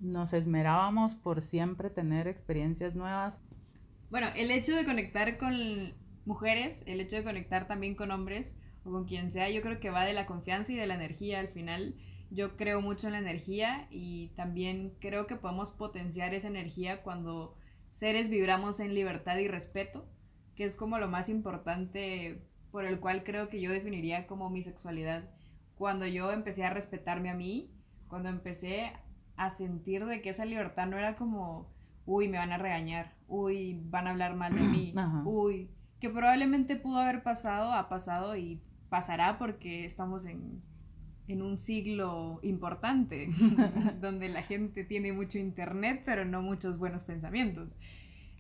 nos 0.01 0.33
esmerábamos 0.33 1.15
por 1.15 1.43
siempre 1.43 1.91
tener 1.91 2.27
experiencias 2.27 2.97
nuevas. 2.97 3.41
Bueno, 4.11 4.29
el 4.35 4.51
hecho 4.51 4.75
de 4.75 4.87
conectar 4.87 5.37
con 5.37 5.95
mujeres, 6.25 6.83
el 6.87 7.01
hecho 7.01 7.17
de 7.17 7.25
conectar 7.25 7.69
también 7.69 7.95
con 7.95 8.11
hombres 8.11 8.59
o 8.85 8.91
con 8.91 9.05
quien 9.05 9.31
sea, 9.31 9.51
yo 9.51 9.61
creo 9.61 9.79
que 9.79 9.91
va 9.91 10.05
de 10.05 10.15
la 10.15 10.27
confianza 10.27 10.73
y 10.73 10.77
de 10.77 10.87
la 10.87 10.95
energía. 10.95 11.39
Al 11.39 11.49
final, 11.49 11.95
yo 12.31 12.57
creo 12.57 12.81
mucho 12.81 13.07
en 13.07 13.13
la 13.13 13.19
energía 13.19 13.87
y 13.91 14.29
también 14.29 14.95
creo 14.99 15.27
que 15.27 15.37
podemos 15.37 15.73
potenciar 15.73 16.33
esa 16.33 16.49
energía 16.49 17.03
cuando 17.03 17.55
seres 17.91 18.31
vibramos 18.31 18.81
en 18.81 18.95
libertad 18.95 19.37
y 19.37 19.47
respeto, 19.47 20.09
que 20.57 20.65
es 20.65 20.75
como 20.75 20.99
lo 20.99 21.09
más 21.09 21.29
importante 21.29 22.43
por 22.71 22.85
el 22.85 23.01
cual 23.01 23.25
creo 23.25 23.49
que 23.49 23.61
yo 23.61 23.71
definiría 23.71 24.27
como 24.27 24.51
mi 24.51 24.63
sexualidad. 24.63 25.29
Cuando 25.77 26.07
yo 26.07 26.31
empecé 26.33 26.65
a 26.65 26.71
respetarme 26.71 27.31
a 27.31 27.35
mí, 27.35 27.71
cuando 28.09 28.29
empecé 28.29 28.93
a 29.37 29.51
sentir 29.51 30.05
de 30.05 30.21
que 30.21 30.31
esa 30.31 30.45
libertad 30.45 30.87
no 30.87 30.99
era 30.99 31.17
como, 31.17 31.73
uy, 32.05 32.29
me 32.29 32.39
van 32.39 32.53
a 32.53 32.59
regañar, 32.59 33.15
uy, 33.29 33.81
van 33.85 34.07
a 34.07 34.11
hablar 34.11 34.37
mal 34.37 34.55
de 34.55 34.61
mí, 34.61 34.95
uy, 35.25 35.71
que 36.01 36.11
probablemente 36.11 36.77
pudo 36.77 36.99
haber 36.99 37.23
pasado, 37.23 37.73
ha 37.73 37.89
pasado 37.89 38.37
y 38.37 38.61
pasará 38.89 39.39
porque 39.39 39.85
estamos 39.85 40.27
en, 40.27 40.63
en 41.29 41.43
un 41.43 41.57
siglo 41.57 42.41
importante, 42.43 43.31
donde 44.01 44.29
la 44.29 44.43
gente 44.43 44.85
tiene 44.85 45.13
mucho 45.13 45.39
internet, 45.39 46.03
pero 46.05 46.25
no 46.25 46.43
muchos 46.43 46.79
buenos 46.79 47.05
pensamientos. 47.05 47.79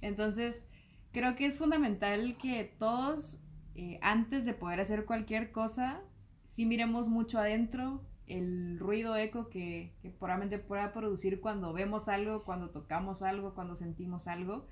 Entonces, 0.02 0.68
creo 1.12 1.36
que 1.36 1.46
es 1.46 1.58
fundamental 1.58 2.36
que 2.36 2.64
todos 2.78 3.40
eh, 3.80 3.98
antes 4.02 4.44
de 4.44 4.52
poder 4.52 4.78
hacer 4.78 5.06
cualquier 5.06 5.52
cosa, 5.52 6.02
si 6.44 6.66
miremos 6.66 7.08
mucho 7.08 7.38
adentro 7.38 8.02
el 8.26 8.78
ruido 8.78 9.16
eco 9.16 9.48
que, 9.48 9.94
que 10.02 10.10
probablemente 10.10 10.58
pueda 10.58 10.92
producir 10.92 11.40
cuando 11.40 11.72
vemos 11.72 12.06
algo, 12.10 12.44
cuando 12.44 12.68
tocamos 12.68 13.22
algo, 13.22 13.54
cuando 13.54 13.74
sentimos 13.74 14.26
algo 14.26 14.66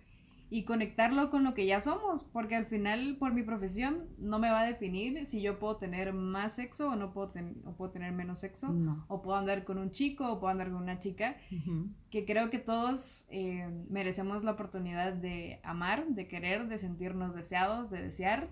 y 0.50 0.64
conectarlo 0.64 1.30
con 1.30 1.42
lo 1.42 1.54
que 1.54 1.64
ya 1.64 1.80
somos, 1.80 2.22
porque 2.22 2.54
al 2.54 2.66
final 2.66 3.16
por 3.18 3.32
mi 3.32 3.42
profesión 3.42 4.10
no 4.18 4.38
me 4.38 4.50
va 4.50 4.60
a 4.60 4.66
definir 4.66 5.24
si 5.24 5.40
yo 5.40 5.58
puedo 5.58 5.76
tener 5.76 6.12
más 6.12 6.56
sexo 6.56 6.90
o 6.90 6.96
no 6.96 7.14
puedo, 7.14 7.32
o 7.64 7.72
puedo 7.76 7.90
tener 7.90 8.12
menos 8.12 8.40
sexo, 8.40 8.74
o 9.08 9.22
puedo 9.22 9.38
andar 9.38 9.64
con 9.64 9.78
un 9.78 9.90
chico 9.90 10.30
o 10.30 10.38
puedo 10.38 10.50
andar 10.50 10.70
con 10.70 10.82
una 10.82 10.98
chica, 10.98 11.38
que 12.10 12.26
creo 12.26 12.50
que 12.50 12.58
todos 12.58 13.26
eh, 13.30 13.68
merecemos 13.88 14.44
la 14.44 14.50
oportunidad 14.50 15.14
de 15.14 15.60
amar, 15.62 16.08
de 16.08 16.28
querer, 16.28 16.68
de 16.68 16.76
sentirnos 16.76 17.34
deseados, 17.34 17.88
de 17.88 18.02
desear 18.02 18.50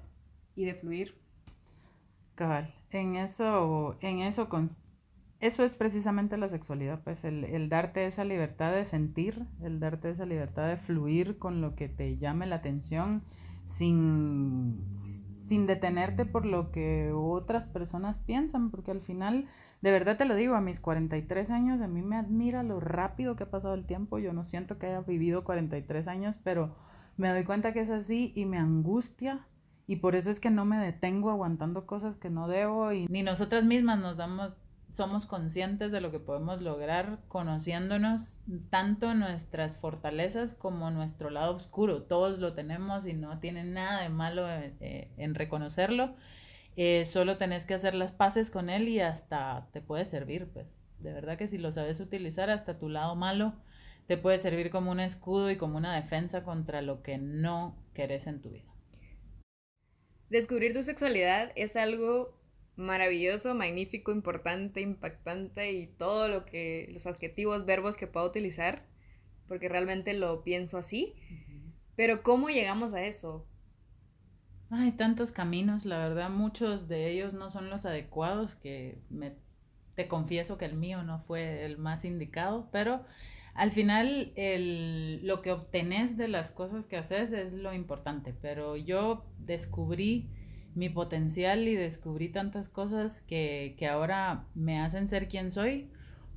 y 0.56 0.64
de 0.64 0.74
fluir. 0.74 1.14
Cabal, 2.34 2.74
en 2.90 3.16
eso, 3.16 3.96
en 4.00 4.20
eso, 4.20 4.48
eso 5.40 5.64
es 5.64 5.74
precisamente 5.74 6.36
la 6.36 6.48
sexualidad, 6.48 7.00
pues 7.04 7.24
el, 7.24 7.68
darte 7.68 8.06
esa 8.06 8.24
libertad 8.24 8.72
de 8.72 8.84
sentir, 8.84 9.46
el 9.62 9.80
darte 9.80 10.10
esa 10.10 10.26
libertad 10.26 10.68
de 10.68 10.76
fluir 10.76 11.38
con 11.38 11.60
lo 11.60 11.74
que 11.74 11.88
te 11.88 12.16
llame 12.16 12.46
la 12.46 12.56
atención 12.56 13.22
sin, 13.64 14.86
sin 14.92 15.66
detenerte 15.66 16.24
por 16.24 16.46
lo 16.46 16.72
que 16.72 17.12
otras 17.14 17.66
personas 17.66 18.18
piensan, 18.18 18.70
porque 18.70 18.90
al 18.90 19.00
final, 19.00 19.46
de 19.82 19.90
verdad 19.90 20.16
te 20.16 20.24
lo 20.24 20.34
digo, 20.34 20.54
a 20.54 20.60
mis 20.60 20.80
43 20.80 21.50
años, 21.50 21.80
a 21.80 21.88
mí 21.88 22.02
me 22.02 22.16
admira 22.16 22.62
lo 22.62 22.80
rápido 22.80 23.36
que 23.36 23.44
ha 23.44 23.50
pasado 23.50 23.74
el 23.74 23.86
tiempo, 23.86 24.18
yo 24.18 24.32
no 24.32 24.44
siento 24.44 24.78
que 24.78 24.86
haya 24.86 25.00
vivido 25.00 25.44
43 25.44 26.08
años, 26.08 26.38
pero 26.42 26.74
me 27.16 27.30
doy 27.30 27.44
cuenta 27.44 27.72
que 27.72 27.80
es 27.80 27.90
así 27.90 28.32
y 28.34 28.44
me 28.44 28.58
angustia 28.58 29.46
y 29.86 29.96
por 29.96 30.16
eso 30.16 30.30
es 30.30 30.40
que 30.40 30.50
no 30.50 30.64
me 30.64 30.78
detengo 30.78 31.30
aguantando 31.30 31.86
cosas 31.86 32.16
que 32.16 32.30
no 32.30 32.48
debo 32.48 32.92
y 32.92 33.06
ni 33.08 33.22
nosotras 33.22 33.64
mismas 33.64 33.98
nos 33.98 34.16
damos 34.16 34.56
somos 34.96 35.26
conscientes 35.26 35.92
de 35.92 36.00
lo 36.00 36.10
que 36.10 36.20
podemos 36.20 36.62
lograr 36.62 37.18
conociéndonos 37.28 38.38
tanto 38.70 39.12
nuestras 39.12 39.76
fortalezas 39.76 40.54
como 40.54 40.90
nuestro 40.90 41.28
lado 41.28 41.54
oscuro. 41.54 42.04
Todos 42.04 42.38
lo 42.38 42.54
tenemos 42.54 43.06
y 43.06 43.12
no 43.12 43.38
tiene 43.38 43.64
nada 43.64 44.00
de 44.00 44.08
malo 44.08 44.48
eh, 44.48 44.74
eh, 44.80 45.10
en 45.18 45.34
reconocerlo. 45.34 46.14
Eh, 46.76 47.04
solo 47.04 47.36
tenés 47.36 47.66
que 47.66 47.74
hacer 47.74 47.94
las 47.94 48.12
paces 48.12 48.50
con 48.50 48.70
él 48.70 48.88
y 48.88 49.00
hasta 49.00 49.68
te 49.72 49.82
puede 49.82 50.06
servir, 50.06 50.48
pues. 50.52 50.80
De 51.00 51.12
verdad 51.12 51.36
que 51.36 51.48
si 51.48 51.58
lo 51.58 51.72
sabes 51.72 52.00
utilizar, 52.00 52.48
hasta 52.48 52.78
tu 52.78 52.88
lado 52.88 53.14
malo 53.16 53.52
te 54.06 54.16
puede 54.16 54.38
servir 54.38 54.70
como 54.70 54.90
un 54.90 55.00
escudo 55.00 55.50
y 55.50 55.58
como 55.58 55.76
una 55.76 55.94
defensa 55.94 56.42
contra 56.42 56.80
lo 56.80 57.02
que 57.02 57.18
no 57.18 57.76
querés 57.92 58.26
en 58.26 58.40
tu 58.40 58.50
vida. 58.50 58.75
Descubrir 60.30 60.72
tu 60.72 60.82
sexualidad 60.82 61.52
es 61.54 61.76
algo 61.76 62.36
maravilloso, 62.76 63.54
magnífico, 63.54 64.12
importante, 64.12 64.80
impactante 64.80 65.72
y 65.72 65.86
todo 65.86 66.28
lo 66.28 66.44
que 66.44 66.88
los 66.92 67.06
adjetivos, 67.06 67.64
verbos 67.64 67.96
que 67.96 68.06
puedo 68.06 68.26
utilizar, 68.26 68.84
porque 69.48 69.68
realmente 69.68 70.12
lo 70.14 70.42
pienso 70.42 70.78
así. 70.78 71.14
Pero 71.96 72.22
¿cómo 72.22 72.48
llegamos 72.48 72.94
a 72.94 73.04
eso? 73.04 73.46
Hay 74.70 74.92
tantos 74.92 75.32
caminos, 75.32 75.84
la 75.84 75.98
verdad, 75.98 76.28
muchos 76.28 76.88
de 76.88 77.10
ellos 77.10 77.32
no 77.32 77.50
son 77.50 77.70
los 77.70 77.86
adecuados, 77.86 78.56
que 78.56 78.98
me, 79.08 79.32
te 79.94 80.08
confieso 80.08 80.58
que 80.58 80.64
el 80.64 80.76
mío 80.76 81.02
no 81.04 81.20
fue 81.20 81.64
el 81.64 81.78
más 81.78 82.04
indicado, 82.04 82.68
pero 82.72 83.04
al 83.56 83.70
final 83.72 84.32
el, 84.36 85.26
lo 85.26 85.40
que 85.42 85.52
obtenés 85.52 86.16
de 86.16 86.28
las 86.28 86.50
cosas 86.50 86.86
que 86.86 86.96
haces 86.96 87.32
es 87.32 87.54
lo 87.54 87.72
importante, 87.72 88.34
pero 88.40 88.76
yo 88.76 89.24
descubrí 89.38 90.30
mi 90.74 90.90
potencial 90.90 91.66
y 91.66 91.74
descubrí 91.74 92.28
tantas 92.28 92.68
cosas 92.68 93.22
que, 93.22 93.74
que 93.78 93.86
ahora 93.86 94.46
me 94.54 94.80
hacen 94.80 95.08
ser 95.08 95.26
quien 95.26 95.50
soy 95.50 95.90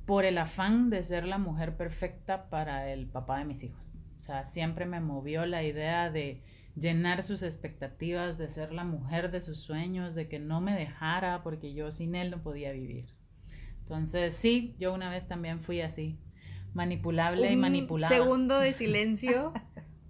por 0.06 0.24
el 0.24 0.38
afán 0.38 0.88
de 0.88 1.04
ser 1.04 1.26
la 1.26 1.38
mujer 1.38 1.76
perfecta 1.76 2.48
para 2.48 2.90
el 2.90 3.06
papá 3.06 3.38
de 3.38 3.44
mis 3.44 3.62
hijos. 3.64 3.90
O 4.18 4.22
sea, 4.22 4.46
siempre 4.46 4.86
me 4.86 5.00
movió 5.00 5.44
la 5.44 5.62
idea 5.62 6.10
de 6.10 6.42
llenar 6.74 7.22
sus 7.22 7.42
expectativas, 7.42 8.38
de 8.38 8.48
ser 8.48 8.72
la 8.72 8.84
mujer 8.84 9.30
de 9.30 9.40
sus 9.40 9.58
sueños, 9.58 10.14
de 10.14 10.26
que 10.28 10.38
no 10.38 10.60
me 10.60 10.74
dejara 10.74 11.42
porque 11.42 11.74
yo 11.74 11.90
sin 11.90 12.14
él 12.14 12.30
no 12.30 12.42
podía 12.42 12.72
vivir. 12.72 13.06
Entonces, 13.80 14.34
sí, 14.34 14.74
yo 14.78 14.94
una 14.94 15.10
vez 15.10 15.26
también 15.26 15.60
fui 15.60 15.80
así, 15.80 16.18
manipulable 16.74 17.50
y 17.52 17.56
manipulada. 17.56 18.08
Segundo 18.08 18.58
de 18.58 18.72
silencio 18.74 19.52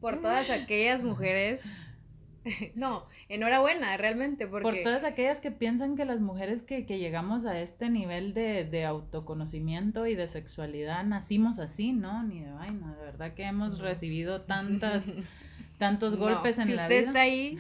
por 0.00 0.18
todas 0.18 0.50
aquellas 0.50 1.02
mujeres 1.02 1.64
no, 2.74 3.06
enhorabuena, 3.28 3.96
realmente, 3.96 4.46
porque... 4.46 4.64
Por 4.64 4.82
todas 4.82 5.04
aquellas 5.04 5.40
que 5.40 5.50
piensan 5.50 5.96
que 5.96 6.04
las 6.04 6.20
mujeres 6.20 6.62
que, 6.62 6.82
llegamos 6.82 7.46
a 7.46 7.60
este 7.60 7.90
nivel 7.90 8.34
de, 8.34 8.84
autoconocimiento 8.84 10.06
y 10.06 10.14
de 10.14 10.28
sexualidad 10.28 11.04
nacimos 11.04 11.58
así, 11.58 11.92
¿no? 11.92 12.22
Ni 12.22 12.40
de 12.40 12.52
vaina, 12.52 12.94
de 12.94 13.04
verdad 13.04 13.34
que 13.34 13.44
hemos 13.44 13.80
recibido 13.80 14.42
tantas, 14.46 15.14
tantos 15.78 16.16
golpes 16.16 16.58
en 16.58 16.60
la 16.60 16.64
vida. 16.64 16.76
Si 16.76 16.82
usted 16.82 17.08
está 17.08 17.20
ahí 17.20 17.58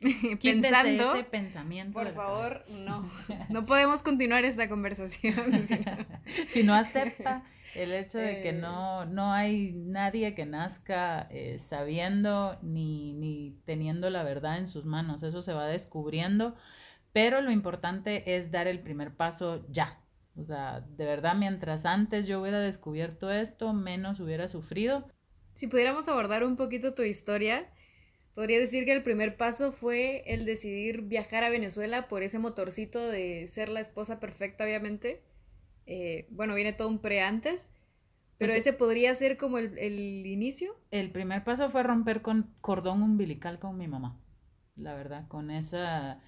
pensando... 0.42 1.14
ese 1.14 1.24
pensamiento. 1.24 1.92
Por 1.92 2.14
favor, 2.14 2.62
no, 2.84 3.08
no 3.48 3.66
podemos 3.66 4.02
continuar 4.02 4.44
esta 4.44 4.68
conversación. 4.68 5.34
si 6.48 6.62
no 6.62 6.74
acepta 6.74 7.44
el 7.74 7.92
hecho 7.92 8.18
de 8.18 8.40
que 8.40 8.52
no, 8.52 9.02
eh. 9.02 9.06
no 9.10 9.32
hay 9.32 9.72
nadie 9.72 10.34
que 10.34 10.46
nazca 10.46 11.28
eh, 11.30 11.58
sabiendo 11.58 12.58
ni, 12.62 13.12
ni 13.12 13.60
teniendo 13.64 14.10
la 14.10 14.22
verdad 14.22 14.58
en 14.58 14.66
sus 14.68 14.84
manos. 14.84 15.22
Eso 15.22 15.42
se 15.42 15.52
va 15.52 15.66
descubriendo, 15.66 16.54
pero 17.12 17.40
lo 17.40 17.50
importante 17.50 18.36
es 18.36 18.50
dar 18.50 18.66
el 18.66 18.80
primer 18.80 19.14
paso 19.14 19.66
ya. 19.68 20.00
O 20.36 20.46
sea, 20.46 20.80
de 20.80 21.04
verdad, 21.04 21.34
mientras 21.34 21.84
antes 21.84 22.28
yo 22.28 22.40
hubiera 22.40 22.60
descubierto 22.60 23.30
esto, 23.30 23.72
menos 23.72 24.20
hubiera 24.20 24.46
sufrido. 24.46 25.06
Si 25.54 25.66
pudiéramos 25.66 26.08
abordar 26.08 26.44
un 26.44 26.54
poquito 26.54 26.94
tu 26.94 27.02
historia, 27.02 27.68
podría 28.38 28.60
decir 28.60 28.84
que 28.84 28.92
el 28.92 29.02
primer 29.02 29.36
paso 29.36 29.72
fue 29.72 30.22
el 30.32 30.44
decidir 30.44 31.02
viajar 31.02 31.42
a 31.42 31.50
Venezuela 31.50 32.06
por 32.06 32.22
ese 32.22 32.38
motorcito 32.38 33.04
de 33.08 33.48
ser 33.48 33.68
la 33.68 33.80
esposa 33.80 34.20
perfecta, 34.20 34.62
obviamente. 34.62 35.24
Eh, 35.86 36.28
bueno, 36.30 36.54
viene 36.54 36.72
todo 36.72 36.86
un 36.86 37.00
pre 37.00 37.20
antes, 37.20 37.74
pero 38.36 38.52
pues 38.52 38.60
ese 38.64 38.72
podría 38.72 39.12
ser 39.16 39.38
como 39.38 39.58
el, 39.58 40.24
inicio. 40.24 40.76
El 40.92 41.10
primer 41.10 41.42
paso 41.42 41.68
fue 41.68 41.82
romper 41.82 42.22
con 42.22 42.54
cordón 42.60 43.02
umbilical 43.02 43.58
con 43.58 43.76
mi 43.76 43.88
mamá, 43.88 44.16
la 44.76 44.94
verdad, 44.94 45.26
con 45.26 45.50
esa, 45.50 46.20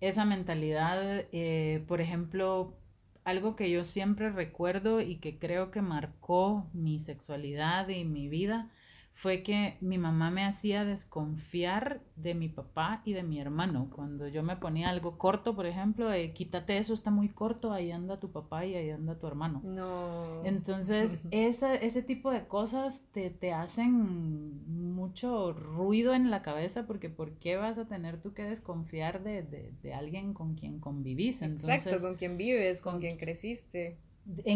esa 0.00 0.24
mentalidad, 0.24 1.26
eh, 1.32 1.84
por 1.86 2.00
ejemplo, 2.00 2.78
algo 3.24 3.56
que 3.56 3.70
yo 3.70 3.84
siempre 3.84 4.30
recuerdo 4.30 5.02
y 5.02 5.16
que 5.16 5.38
creo 5.38 5.70
que 5.70 5.82
marcó 5.82 6.70
mi 6.72 6.98
sexualidad 6.98 7.90
y 7.90 8.06
mi 8.06 8.28
vida 8.28 8.70
fue 9.14 9.42
que 9.42 9.76
mi 9.80 9.98
mamá 9.98 10.30
me 10.30 10.44
hacía 10.44 10.84
desconfiar 10.84 12.00
de 12.16 12.34
mi 12.34 12.48
papá 12.48 13.02
y 13.04 13.12
de 13.12 13.22
mi 13.22 13.40
hermano. 13.40 13.88
Cuando 13.94 14.26
yo 14.26 14.42
me 14.42 14.56
ponía 14.56 14.88
algo 14.88 15.18
corto, 15.18 15.54
por 15.54 15.66
ejemplo, 15.66 16.12
eh, 16.12 16.32
quítate 16.32 16.78
eso, 16.78 16.94
está 16.94 17.10
muy 17.10 17.28
corto, 17.28 17.72
ahí 17.72 17.92
anda 17.92 18.18
tu 18.18 18.32
papá 18.32 18.64
y 18.66 18.74
ahí 18.74 18.90
anda 18.90 19.18
tu 19.18 19.26
hermano. 19.26 19.60
No. 19.64 20.44
Entonces, 20.44 21.18
esa, 21.30 21.74
ese 21.74 22.02
tipo 22.02 22.30
de 22.30 22.46
cosas 22.46 23.04
te, 23.12 23.30
te, 23.30 23.52
hacen 23.52 24.94
mucho 24.94 25.52
ruido 25.52 26.14
en 26.14 26.30
la 26.30 26.42
cabeza 26.42 26.86
porque 26.86 27.10
¿por 27.10 27.32
qué 27.32 27.56
vas 27.56 27.78
a 27.78 27.86
tener 27.86 28.20
tú 28.20 28.32
que 28.32 28.44
desconfiar 28.44 29.22
de, 29.22 29.42
de, 29.42 29.72
de 29.82 29.94
alguien 29.94 30.32
con 30.32 30.54
quien 30.54 30.80
convivís? 30.80 31.42
Exacto, 31.42 31.96
con 32.00 32.16
quien 32.16 32.36
vives, 32.36 32.80
con 32.80 32.98
quien 32.98 33.18
creciste 33.18 33.98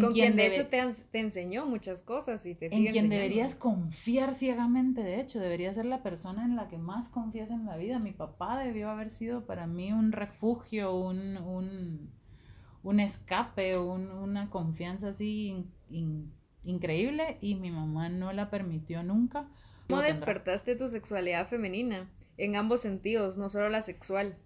con 0.01 0.13
quien, 0.13 0.35
de 0.35 0.47
hecho 0.47 0.67
te, 0.67 0.81
te, 1.11 1.19
enseñó 1.19 1.65
muchas 1.65 2.01
cosas 2.01 2.45
y 2.45 2.55
te 2.55 2.69
sigue 2.69 2.87
En 2.87 2.91
quien 2.93 3.09
deberías 3.09 3.55
confiar 3.55 4.33
ciegamente, 4.33 5.03
de 5.03 5.19
hecho, 5.19 5.39
debería 5.39 5.73
ser 5.73 5.85
la 5.85 6.03
persona 6.03 6.45
en 6.45 6.55
la 6.55 6.67
que 6.69 6.77
más 6.77 7.09
confías 7.09 7.51
en 7.51 7.65
la 7.65 7.75
vida. 7.75 7.99
Mi 7.99 8.13
papá 8.13 8.57
debió 8.59 8.89
haber 8.89 9.11
sido 9.11 9.45
para 9.45 9.67
mí 9.67 9.91
un 9.91 10.11
refugio, 10.13 10.95
un, 10.95 11.37
un, 11.37 12.09
un 12.83 12.99
escape, 12.99 13.77
un, 13.77 14.09
una 14.09 14.49
confianza 14.49 15.09
así 15.09 15.65
increíble 16.63 17.37
y 17.41 17.55
mi 17.55 17.71
mamá 17.71 18.09
no 18.09 18.31
la 18.31 18.49
permitió 18.49 19.03
nunca. 19.03 19.47
¿Cómo 19.89 20.01
despertaste 20.01 20.75
tu 20.75 20.87
sexualidad 20.87 21.47
femenina? 21.47 22.09
En 22.37 22.55
ambos 22.55 22.81
sentidos, 22.81 23.37
no 23.37 23.49
solo 23.49 23.69
la 23.69 23.81
sexual. 23.81 24.37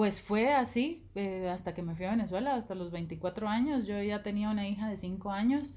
Pues 0.00 0.22
fue 0.22 0.50
así 0.50 1.04
eh, 1.14 1.50
hasta 1.50 1.74
que 1.74 1.82
me 1.82 1.94
fui 1.94 2.06
a 2.06 2.12
Venezuela, 2.12 2.54
hasta 2.54 2.74
los 2.74 2.90
24 2.90 3.46
años. 3.48 3.86
Yo 3.86 4.02
ya 4.02 4.22
tenía 4.22 4.48
una 4.48 4.66
hija 4.66 4.88
de 4.88 4.96
5 4.96 5.30
años 5.30 5.74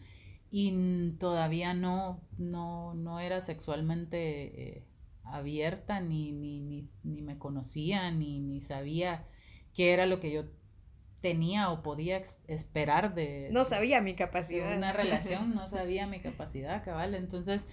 y 0.50 1.12
todavía 1.20 1.74
no, 1.74 2.22
no, 2.38 2.94
no 2.94 3.20
era 3.20 3.42
sexualmente 3.42 4.78
eh, 4.78 4.88
abierta, 5.26 6.00
ni, 6.00 6.32
ni, 6.32 6.62
ni, 6.62 6.86
ni, 7.04 7.22
me 7.22 7.38
conocía, 7.38 8.12
ni, 8.12 8.40
ni 8.40 8.62
sabía 8.62 9.28
qué 9.74 9.92
era 9.92 10.06
lo 10.06 10.22
que 10.22 10.32
yo 10.32 10.46
tenía 11.20 11.70
o 11.70 11.84
podía 11.84 12.22
esperar 12.48 13.16
de... 13.16 13.50
No 13.52 13.66
sabía 13.66 14.00
mi 14.00 14.14
capacidad. 14.14 14.70
De 14.70 14.78
una 14.78 14.94
relación, 14.94 15.54
no 15.54 15.68
sabía 15.68 16.08
mi 16.08 16.22
capacidad, 16.22 16.82
cabal. 16.86 17.14
Entonces, 17.14 17.68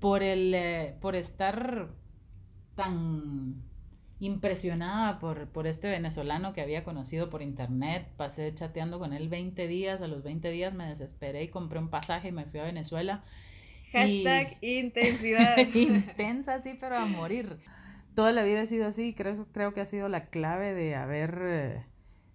por, 0.00 0.24
el, 0.24 0.52
eh, 0.52 0.96
por 1.00 1.14
estar 1.14 1.90
tan 2.74 3.70
impresionada 4.22 5.18
por, 5.18 5.48
por 5.48 5.66
este 5.66 5.90
venezolano 5.90 6.52
que 6.52 6.60
había 6.60 6.84
conocido 6.84 7.28
por 7.28 7.42
internet. 7.42 8.06
Pasé 8.16 8.54
chateando 8.54 9.00
con 9.00 9.12
él 9.12 9.28
20 9.28 9.66
días. 9.66 10.00
A 10.00 10.06
los 10.06 10.22
20 10.22 10.48
días 10.52 10.72
me 10.72 10.86
desesperé 10.86 11.42
y 11.42 11.48
compré 11.48 11.80
un 11.80 11.90
pasaje 11.90 12.28
y 12.28 12.32
me 12.32 12.44
fui 12.44 12.60
a 12.60 12.64
Venezuela. 12.64 13.24
Hashtag 13.90 14.58
intensidad. 14.62 15.58
Intensa, 15.58 16.62
sí, 16.62 16.78
pero 16.78 16.98
a 16.98 17.04
morir. 17.04 17.58
Toda 18.14 18.30
la 18.30 18.44
vida 18.44 18.62
he 18.62 18.66
sido 18.66 18.86
así. 18.86 19.12
Creo, 19.12 19.44
creo 19.50 19.74
que 19.74 19.80
ha 19.80 19.86
sido 19.86 20.08
la 20.08 20.26
clave 20.26 20.72
de 20.72 20.94
haber 20.94 21.38
eh, 21.42 21.86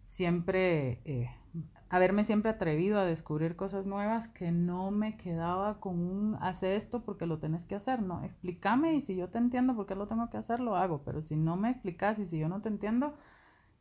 siempre 0.04 1.00
eh, 1.06 1.30
haberme 1.90 2.24
siempre 2.24 2.52
atrevido 2.52 3.00
a 3.00 3.06
descubrir 3.06 3.56
cosas 3.56 3.86
nuevas 3.86 4.28
que 4.28 4.52
no 4.52 4.92
me 4.92 5.16
quedaba 5.16 5.80
con 5.80 6.00
un 6.00 6.38
hace 6.42 6.76
esto 6.76 7.04
porque 7.04 7.26
lo 7.26 7.40
tenés 7.40 7.66
que 7.66 7.76
hacer, 7.76 8.02
no, 8.02 8.24
explícame 8.24 8.94
y 8.94 9.00
si 9.00 9.16
yo 9.16 9.30
te 9.30 9.38
entiendo 9.38 9.76
por 9.76 9.86
qué 9.86 9.96
lo 9.96 10.08
tengo 10.08 10.30
que 10.30 10.38
hacer, 10.38 10.60
lo 10.60 10.76
hago, 10.76 11.02
pero 11.04 11.22
si 11.22 11.36
no 11.36 11.56
me 11.56 11.70
explicas 11.70 12.20
y 12.20 12.26
si 12.26 12.40
yo 12.40 12.50
no 12.50 12.62
te 12.62 12.70
entiendo, 12.70 13.14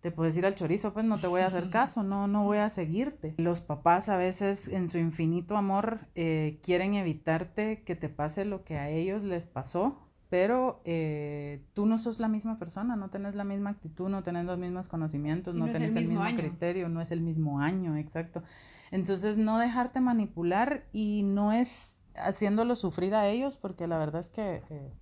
te 0.01 0.12
puedes 0.12 0.37
ir 0.37 0.47
al 0.47 0.55
chorizo, 0.55 0.92
pues 0.92 1.05
no 1.05 1.19
te 1.19 1.27
voy 1.27 1.40
a 1.40 1.47
hacer 1.47 1.69
caso, 1.71 2.03
no, 2.03 2.29
no 2.29 2.45
voy 2.45 2.59
a 2.59 2.71
seguirte. 2.71 3.35
Los 3.38 3.61
papás 3.61 4.09
a 4.09 4.16
veces 4.16 4.69
en 4.69 4.88
su 4.88 4.99
infinito 4.99 5.57
amor 5.57 6.01
eh, 6.14 6.61
quieren 6.62 6.95
evitarte 6.95 7.83
que 7.83 7.97
te 7.97 8.09
pase 8.09 8.45
lo 8.45 8.62
que 8.64 8.77
a 8.79 8.88
ellos 8.88 9.25
les 9.25 9.47
pasó 9.47 10.06
pero 10.29 10.81
eh, 10.85 11.62
tú 11.73 11.87
no 11.87 11.99
sos 11.99 12.19
la 12.19 12.29
misma 12.29 12.59
persona, 12.59 12.97
no 12.97 13.11
tenés 13.11 13.35
la 13.35 13.45
misma 13.45 13.71
actitud, 13.71 14.09
no 14.09 14.23
tenés 14.23 14.45
los 14.45 14.59
mismos 14.59 14.89
conocimientos, 14.89 15.55
no, 15.55 15.67
tenés 15.67 15.95
el 15.95 16.09
mismo, 16.09 16.25
criterio, 16.35 16.89
no 16.89 17.01
es 17.01 17.12
el 17.12 17.21
mismo 17.21 17.61
año, 17.61 17.97
exacto. 17.97 18.43
Entonces, 18.91 19.39
no 19.39 19.59
dejarte 19.59 20.01
manipular 20.01 20.85
y 20.93 21.23
no 21.23 21.53
es 21.53 22.03
haciéndolo 22.17 22.75
sufrir 22.75 23.15
a 23.15 23.29
ellos, 23.29 23.57
porque 23.57 23.87
la 23.87 23.99
verdad 23.99 24.21
es 24.21 24.31
que 24.31 24.62
eh, 24.69 24.93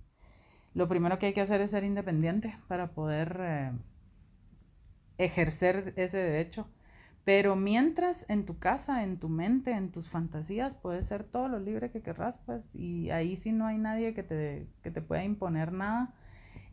lo 0.75 0.87
primero 0.87 1.17
que 1.17 1.27
hay 1.27 1.33
que 1.33 1.41
hacer 1.41 1.61
es 1.61 1.71
ser 1.71 1.83
independiente 1.83 2.57
para 2.67 2.91
poder 2.91 3.37
eh, 3.41 3.71
ejercer 5.17 5.93
ese 5.95 6.17
derecho. 6.17 6.67
Pero 7.25 7.55
mientras 7.55 8.25
en 8.29 8.45
tu 8.45 8.59
casa, 8.59 9.03
en 9.03 9.19
tu 9.19 9.29
mente, 9.29 9.71
en 9.71 9.91
tus 9.91 10.09
fantasías, 10.09 10.75
puedes 10.75 11.07
ser 11.07 11.25
todo 11.25 11.47
lo 11.49 11.59
libre 11.59 11.89
que 11.91 12.03
querrás, 12.03 12.37
pues, 12.37 12.73
y 12.75 13.09
ahí 13.09 13.35
sí 13.35 13.51
no 13.51 13.65
hay 13.65 13.79
nadie 13.79 14.13
que 14.13 14.23
te, 14.23 14.69
que 14.83 14.91
te 14.91 15.01
pueda 15.01 15.23
imponer 15.23 15.73
nada. 15.73 16.13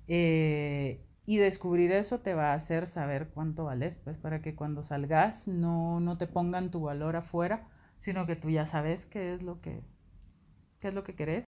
Eh, 0.08 1.06
y 1.24 1.38
descubrir 1.38 1.92
eso 1.92 2.20
te 2.20 2.34
va 2.34 2.52
a 2.52 2.54
hacer 2.54 2.86
saber 2.86 3.30
cuánto 3.30 3.64
vales, 3.64 3.96
pues, 3.96 4.18
para 4.18 4.42
que 4.42 4.54
cuando 4.54 4.82
salgas 4.82 5.48
no, 5.48 6.00
no 6.00 6.18
te 6.18 6.26
pongan 6.26 6.70
tu 6.70 6.82
valor 6.82 7.16
afuera, 7.16 7.66
sino 8.00 8.26
que 8.26 8.36
tú 8.36 8.50
ya 8.50 8.66
sabes 8.66 9.06
qué 9.06 9.32
es 9.32 9.42
lo 9.42 9.60
que, 9.62 9.82
qué 10.80 10.88
es 10.88 10.94
lo 10.94 11.02
que 11.02 11.14
querés. 11.14 11.46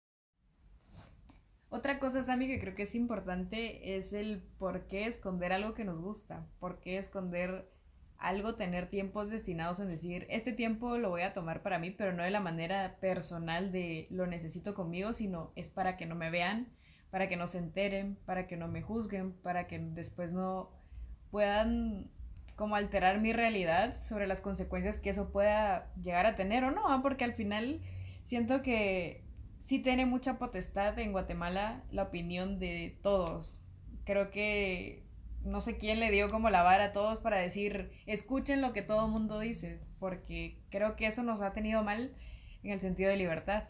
Otra 1.68 1.98
cosa, 1.98 2.22
Sammy, 2.22 2.46
que 2.46 2.60
creo 2.60 2.74
que 2.74 2.84
es 2.84 2.94
importante 2.94 3.96
es 3.96 4.14
el 4.14 4.40
por 4.58 4.86
qué 4.86 5.06
esconder 5.06 5.52
algo 5.52 5.74
que 5.74 5.84
nos 5.84 6.00
gusta, 6.00 6.46
por 6.60 6.80
qué 6.80 6.96
esconder 6.96 7.73
algo 8.18 8.54
tener 8.54 8.88
tiempos 8.88 9.30
destinados 9.30 9.80
en 9.80 9.88
decir, 9.88 10.26
este 10.30 10.52
tiempo 10.52 10.96
lo 10.96 11.10
voy 11.10 11.22
a 11.22 11.32
tomar 11.32 11.62
para 11.62 11.78
mí, 11.78 11.90
pero 11.90 12.12
no 12.12 12.22
de 12.22 12.30
la 12.30 12.40
manera 12.40 12.96
personal 13.00 13.72
de 13.72 14.06
lo 14.10 14.26
necesito 14.26 14.74
conmigo, 14.74 15.12
sino 15.12 15.52
es 15.56 15.68
para 15.68 15.96
que 15.96 16.06
no 16.06 16.14
me 16.14 16.30
vean, 16.30 16.68
para 17.10 17.28
que 17.28 17.36
no 17.36 17.46
se 17.46 17.58
enteren, 17.58 18.16
para 18.24 18.46
que 18.46 18.56
no 18.56 18.68
me 18.68 18.82
juzguen, 18.82 19.32
para 19.32 19.66
que 19.66 19.78
después 19.78 20.32
no 20.32 20.70
puedan 21.30 22.10
como 22.56 22.76
alterar 22.76 23.20
mi 23.20 23.32
realidad 23.32 24.00
sobre 24.00 24.26
las 24.26 24.40
consecuencias 24.40 24.98
que 24.98 25.10
eso 25.10 25.32
pueda 25.32 25.92
llegar 26.00 26.26
a 26.26 26.36
tener 26.36 26.64
o 26.64 26.70
no, 26.70 26.88
¿ah? 26.88 27.00
porque 27.02 27.24
al 27.24 27.34
final 27.34 27.80
siento 28.22 28.62
que 28.62 29.24
sí 29.58 29.80
tiene 29.80 30.06
mucha 30.06 30.38
potestad 30.38 30.98
en 30.98 31.12
Guatemala 31.12 31.82
la 31.90 32.04
opinión 32.04 32.58
de 32.58 32.98
todos. 33.02 33.60
Creo 34.04 34.30
que 34.30 35.04
no 35.44 35.60
sé 35.60 35.76
quién 35.76 36.00
le 36.00 36.10
dio 36.10 36.30
como 36.30 36.50
la 36.50 36.62
vara 36.62 36.86
a 36.86 36.92
todos 36.92 37.20
para 37.20 37.38
decir, 37.38 37.90
escuchen 38.06 38.60
lo 38.60 38.72
que 38.72 38.82
todo 38.82 39.08
mundo 39.08 39.38
dice, 39.38 39.80
porque 39.98 40.58
creo 40.70 40.96
que 40.96 41.06
eso 41.06 41.22
nos 41.22 41.42
ha 41.42 41.52
tenido 41.52 41.82
mal 41.82 42.12
en 42.62 42.72
el 42.72 42.80
sentido 42.80 43.10
de 43.10 43.16
libertad. 43.16 43.64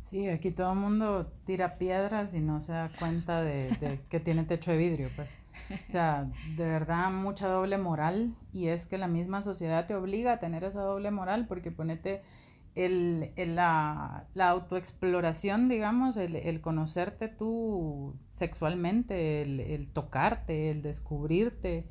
Sí, 0.00 0.28
aquí 0.28 0.52
todo 0.52 0.72
el 0.72 0.78
mundo 0.78 1.32
tira 1.44 1.76
piedras 1.76 2.32
y 2.32 2.40
no 2.40 2.62
se 2.62 2.72
da 2.72 2.88
cuenta 2.98 3.42
de, 3.42 4.00
que 4.08 4.20
tiene 4.20 4.44
techo 4.44 4.70
de 4.70 4.76
vidrio, 4.76 5.10
pues. 5.16 5.36
O 5.70 5.90
sea, 5.90 6.30
de 6.56 6.66
verdad 6.66 7.10
mucha 7.10 7.48
doble 7.48 7.78
moral 7.78 8.34
y 8.52 8.68
es 8.68 8.86
que 8.86 8.96
la 8.96 9.08
misma 9.08 9.42
sociedad 9.42 9.86
te 9.86 9.96
obliga 9.96 10.32
a 10.32 10.38
tener 10.38 10.62
esa 10.62 10.82
doble 10.82 11.10
moral 11.10 11.46
porque 11.48 11.72
ponete 11.72 12.22
el, 12.74 13.32
la, 13.36 14.28
la, 14.34 14.48
autoexploración, 14.50 15.68
digamos, 15.68 16.16
el, 16.16 16.60
conocerte 16.60 17.28
tú 17.28 18.14
sexualmente, 18.32 19.42
el, 19.42 19.88
tocarte, 19.90 20.70
el 20.70 20.82
descubrirte, 20.82 21.88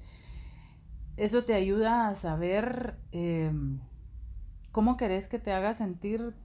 eso 1.17 1.43
te 1.43 1.53
ayuda 1.53 2.09
a 2.09 2.15
saber 2.15 2.97
em, 3.11 3.79
cómo 4.71 4.97
querés 4.97 5.27
que 5.27 5.39
te 5.39 5.51
haga 5.51 5.73
sentir 5.73 6.35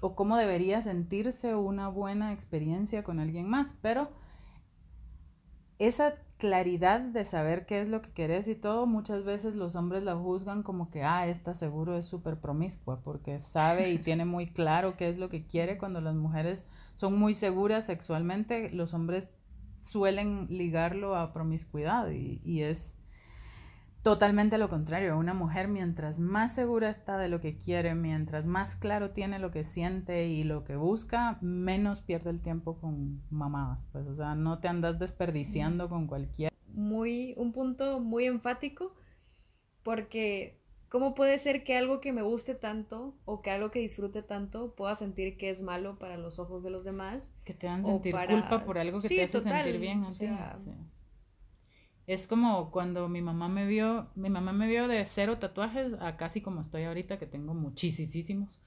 o 0.00 0.14
cómo 0.14 0.36
debería 0.36 0.80
sentirse 0.82 1.54
una 1.54 1.88
buena 1.88 2.32
experiencia 2.32 3.02
con 3.04 3.20
alguien 3.20 3.48
más, 3.48 3.74
pero 3.82 4.10
esa 5.78 6.14
claridad 6.42 7.00
de 7.00 7.24
saber 7.24 7.66
qué 7.66 7.80
es 7.80 7.88
lo 7.88 8.02
que 8.02 8.10
querés 8.10 8.48
y 8.48 8.56
todo, 8.56 8.84
muchas 8.88 9.22
veces 9.22 9.54
los 9.54 9.76
hombres 9.76 10.02
la 10.02 10.16
juzgan 10.16 10.64
como 10.64 10.90
que, 10.90 11.04
ah, 11.04 11.28
esta 11.28 11.54
seguro 11.54 11.96
es 11.96 12.04
súper 12.04 12.40
promiscua, 12.40 13.00
porque 13.00 13.38
sabe 13.38 13.90
y 13.92 13.98
tiene 13.98 14.24
muy 14.24 14.48
claro 14.48 14.96
qué 14.96 15.08
es 15.08 15.18
lo 15.18 15.28
que 15.28 15.46
quiere. 15.46 15.78
Cuando 15.78 16.00
las 16.00 16.16
mujeres 16.16 16.68
son 16.96 17.16
muy 17.16 17.34
seguras 17.34 17.86
sexualmente, 17.86 18.70
los 18.70 18.92
hombres 18.92 19.30
suelen 19.78 20.48
ligarlo 20.50 21.14
a 21.14 21.32
promiscuidad 21.32 22.10
y, 22.10 22.40
y 22.44 22.62
es 22.62 22.98
Totalmente 24.02 24.58
lo 24.58 24.68
contrario, 24.68 25.16
una 25.16 25.32
mujer 25.32 25.68
mientras 25.68 26.18
más 26.18 26.56
segura 26.56 26.90
está 26.90 27.18
de 27.18 27.28
lo 27.28 27.38
que 27.40 27.56
quiere, 27.56 27.94
mientras 27.94 28.44
más 28.44 28.74
claro 28.74 29.10
tiene 29.10 29.38
lo 29.38 29.52
que 29.52 29.62
siente 29.62 30.26
y 30.26 30.42
lo 30.42 30.64
que 30.64 30.74
busca, 30.74 31.38
menos 31.40 32.00
pierde 32.00 32.30
el 32.30 32.42
tiempo 32.42 32.80
con 32.80 33.22
mamadas, 33.30 33.84
pues, 33.92 34.04
o 34.08 34.16
sea, 34.16 34.34
no 34.34 34.58
te 34.58 34.66
andas 34.66 34.98
desperdiciando 34.98 35.88
con 35.88 36.08
cualquier... 36.08 36.50
Muy, 36.66 37.34
un 37.36 37.52
punto 37.52 38.00
muy 38.00 38.24
enfático, 38.24 38.92
porque 39.84 40.58
¿cómo 40.88 41.14
puede 41.14 41.38
ser 41.38 41.62
que 41.62 41.76
algo 41.76 42.00
que 42.00 42.12
me 42.12 42.22
guste 42.22 42.56
tanto 42.56 43.14
o 43.24 43.40
que 43.40 43.50
algo 43.50 43.70
que 43.70 43.78
disfrute 43.78 44.22
tanto 44.22 44.74
pueda 44.74 44.96
sentir 44.96 45.36
que 45.36 45.48
es 45.48 45.62
malo 45.62 46.00
para 46.00 46.16
los 46.16 46.40
ojos 46.40 46.64
de 46.64 46.70
los 46.70 46.82
demás? 46.82 47.36
Que 47.44 47.54
te 47.54 47.68
dan 47.68 47.84
sentir 47.84 48.16
culpa 48.28 48.64
por 48.64 48.78
algo 48.78 49.00
que 49.00 49.08
te 49.08 49.22
hace 49.22 49.40
sentir 49.40 49.78
bien. 49.78 50.02
O 50.02 50.10
sea, 50.10 50.56
es 52.06 52.26
como 52.26 52.70
cuando 52.70 53.08
mi 53.08 53.22
mamá 53.22 53.48
me 53.48 53.66
vio, 53.66 54.08
mi 54.14 54.30
mamá 54.30 54.52
me 54.52 54.66
vio 54.66 54.88
de 54.88 55.04
cero 55.04 55.38
tatuajes 55.38 55.94
a 56.00 56.16
casi 56.16 56.40
como 56.40 56.60
estoy 56.60 56.84
ahorita, 56.84 57.18
que 57.18 57.26
tengo 57.26 57.54
muchísimos. 57.54 58.58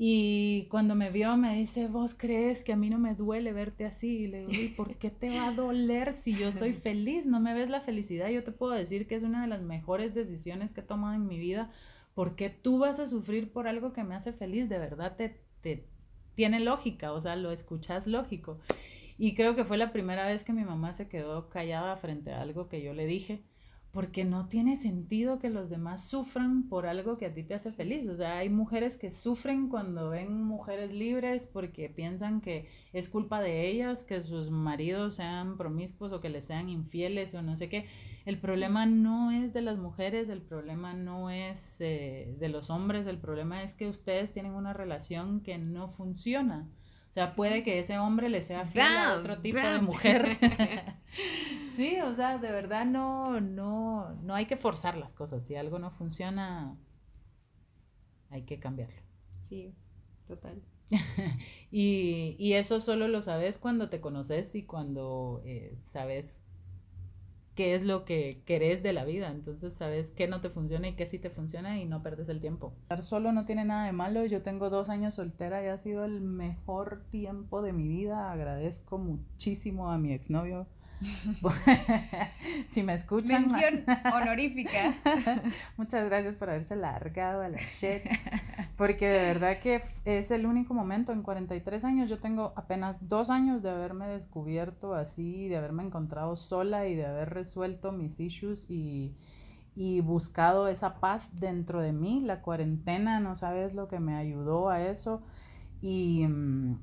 Y 0.00 0.68
cuando 0.70 0.94
me 0.94 1.10
vio 1.10 1.36
me 1.36 1.56
dice, 1.56 1.88
vos 1.88 2.14
crees 2.14 2.62
que 2.62 2.72
a 2.72 2.76
mí 2.76 2.88
no 2.88 2.98
me 2.98 3.14
duele 3.14 3.52
verte 3.52 3.84
así. 3.84 4.20
Y 4.20 4.26
le 4.28 4.46
digo, 4.46 4.52
¿y 4.52 4.68
por 4.68 4.96
qué 4.96 5.10
te 5.10 5.30
va 5.30 5.48
a 5.48 5.52
doler 5.52 6.12
si 6.14 6.34
yo 6.36 6.52
soy 6.52 6.72
feliz? 6.84 7.26
No 7.26 7.40
me 7.40 7.52
ves 7.52 7.68
la 7.68 7.80
felicidad. 7.80 8.28
Yo 8.28 8.44
te 8.44 8.52
puedo 8.52 8.72
decir 8.72 9.08
que 9.08 9.16
es 9.16 9.24
una 9.24 9.42
de 9.42 9.48
las 9.48 9.62
mejores 9.62 10.14
decisiones 10.14 10.72
que 10.72 10.80
he 10.82 10.84
tomado 10.84 11.14
en 11.14 11.26
mi 11.26 11.38
vida. 11.38 11.72
¿Por 12.14 12.36
qué 12.36 12.48
tú 12.48 12.78
vas 12.78 13.00
a 13.00 13.06
sufrir 13.06 13.52
por 13.52 13.66
algo 13.66 13.92
que 13.92 14.04
me 14.04 14.14
hace 14.14 14.32
feliz? 14.32 14.68
De 14.68 14.78
verdad 14.78 15.16
te, 15.16 15.40
te 15.62 15.84
tiene 16.36 16.60
lógica, 16.60 17.12
o 17.12 17.20
sea, 17.20 17.34
lo 17.34 17.50
escuchas 17.50 18.06
lógico. 18.06 18.60
Y 19.18 19.34
creo 19.34 19.56
que 19.56 19.64
fue 19.64 19.78
la 19.78 19.92
primera 19.92 20.26
vez 20.26 20.44
que 20.44 20.52
mi 20.52 20.64
mamá 20.64 20.92
se 20.92 21.08
quedó 21.08 21.48
callada 21.50 21.96
frente 21.96 22.32
a 22.32 22.40
algo 22.40 22.68
que 22.68 22.82
yo 22.82 22.94
le 22.94 23.04
dije, 23.06 23.42
porque 23.90 24.24
no 24.24 24.46
tiene 24.46 24.76
sentido 24.76 25.40
que 25.40 25.50
los 25.50 25.70
demás 25.70 26.08
sufran 26.08 26.68
por 26.68 26.86
algo 26.86 27.16
que 27.16 27.26
a 27.26 27.34
ti 27.34 27.42
te 27.42 27.54
hace 27.54 27.72
feliz. 27.72 28.06
O 28.06 28.14
sea, 28.14 28.38
hay 28.38 28.48
mujeres 28.48 28.96
que 28.96 29.10
sufren 29.10 29.68
cuando 29.68 30.10
ven 30.10 30.42
mujeres 30.44 30.92
libres 30.92 31.48
porque 31.52 31.88
piensan 31.88 32.40
que 32.40 32.68
es 32.92 33.08
culpa 33.08 33.40
de 33.40 33.68
ellas 33.68 34.04
que 34.04 34.20
sus 34.20 34.50
maridos 34.50 35.16
sean 35.16 35.56
promiscuos 35.56 36.12
o 36.12 36.20
que 36.20 36.28
les 36.28 36.44
sean 36.44 36.68
infieles 36.68 37.34
o 37.34 37.42
no 37.42 37.56
sé 37.56 37.68
qué. 37.68 37.86
El 38.24 38.38
problema 38.38 38.86
no 38.86 39.32
es 39.32 39.52
de 39.52 39.62
las 39.62 39.78
mujeres, 39.78 40.28
el 40.28 40.42
problema 40.42 40.92
no 40.94 41.30
es 41.30 41.76
eh, 41.80 42.36
de 42.38 42.48
los 42.50 42.70
hombres, 42.70 43.06
el 43.08 43.18
problema 43.18 43.64
es 43.64 43.74
que 43.74 43.88
ustedes 43.88 44.32
tienen 44.32 44.52
una 44.52 44.74
relación 44.74 45.40
que 45.40 45.58
no 45.58 45.88
funciona. 45.88 46.68
O 47.08 47.12
sea, 47.12 47.28
puede 47.28 47.62
que 47.62 47.78
ese 47.78 47.98
hombre 47.98 48.28
le 48.28 48.42
sea 48.42 48.66
fiel 48.66 48.86
a 48.86 49.16
otro 49.16 49.40
tipo 49.40 49.58
de 49.58 49.78
mujer. 49.80 50.36
sí, 51.76 52.00
o 52.00 52.14
sea, 52.14 52.38
de 52.38 52.52
verdad 52.52 52.84
no, 52.84 53.40
no, 53.40 54.14
no 54.22 54.34
hay 54.34 54.46
que 54.46 54.56
forzar 54.56 54.96
las 54.96 55.14
cosas. 55.14 55.42
Si 55.44 55.54
algo 55.56 55.78
no 55.78 55.90
funciona, 55.90 56.76
hay 58.30 58.42
que 58.42 58.60
cambiarlo. 58.60 59.00
Sí, 59.38 59.74
total. 60.26 60.62
y, 61.70 62.36
y, 62.38 62.52
eso 62.54 62.80
solo 62.80 63.08
lo 63.08 63.22
sabes 63.22 63.58
cuando 63.58 63.90
te 63.90 64.00
conoces 64.00 64.54
y 64.54 64.64
cuando 64.64 65.42
eh, 65.44 65.76
sabes 65.82 66.42
qué 67.58 67.74
es 67.74 67.82
lo 67.82 68.04
que 68.04 68.40
querés 68.44 68.84
de 68.84 68.92
la 68.92 69.04
vida. 69.04 69.32
Entonces 69.32 69.74
sabes 69.74 70.12
qué 70.12 70.28
no 70.28 70.40
te 70.40 70.48
funciona 70.48 70.86
y 70.86 70.94
qué 70.94 71.06
sí 71.06 71.18
te 71.18 71.28
funciona 71.28 71.80
y 71.80 71.86
no 71.86 72.04
perdes 72.04 72.28
el 72.28 72.38
tiempo. 72.38 72.72
Estar 72.82 73.02
solo 73.02 73.32
no 73.32 73.44
tiene 73.46 73.64
nada 73.64 73.86
de 73.86 73.90
malo. 73.90 74.24
Yo 74.26 74.42
tengo 74.42 74.70
dos 74.70 74.88
años 74.88 75.16
soltera 75.16 75.60
y 75.64 75.66
ha 75.66 75.76
sido 75.76 76.04
el 76.04 76.20
mejor 76.20 77.02
tiempo 77.10 77.60
de 77.60 77.72
mi 77.72 77.88
vida. 77.88 78.30
Agradezco 78.30 78.98
muchísimo 78.98 79.90
a 79.90 79.98
mi 79.98 80.12
exnovio 80.12 80.68
si 82.70 82.84
me 82.84 82.94
escuchan. 82.94 83.42
Mención 83.42 83.84
honorífica. 84.14 84.94
Muchas 85.76 86.04
gracias 86.04 86.38
por 86.38 86.50
haberse 86.50 86.76
largado 86.76 87.42
a 87.42 87.48
la 87.48 87.58
shit. 87.58 88.04
Porque 88.78 89.08
de 89.08 89.18
verdad 89.18 89.58
que 89.58 89.82
es 90.04 90.30
el 90.30 90.46
único 90.46 90.72
momento 90.72 91.10
en 91.10 91.22
43 91.22 91.84
años. 91.84 92.08
Yo 92.08 92.20
tengo 92.20 92.52
apenas 92.54 93.08
dos 93.08 93.28
años 93.28 93.60
de 93.60 93.70
haberme 93.70 94.06
descubierto 94.06 94.94
así, 94.94 95.48
de 95.48 95.56
haberme 95.56 95.82
encontrado 95.82 96.36
sola 96.36 96.86
y 96.86 96.94
de 96.94 97.04
haber 97.04 97.30
resuelto 97.30 97.90
mis 97.90 98.20
issues 98.20 98.70
y, 98.70 99.16
y 99.74 100.00
buscado 100.00 100.68
esa 100.68 101.00
paz 101.00 101.40
dentro 101.40 101.80
de 101.80 101.92
mí. 101.92 102.20
La 102.20 102.40
cuarentena, 102.40 103.18
no 103.18 103.34
sabes 103.34 103.74
lo 103.74 103.88
que 103.88 103.98
me 103.98 104.14
ayudó 104.14 104.70
a 104.70 104.80
eso. 104.80 105.22
Y 105.80 106.24
mm, 106.28 106.78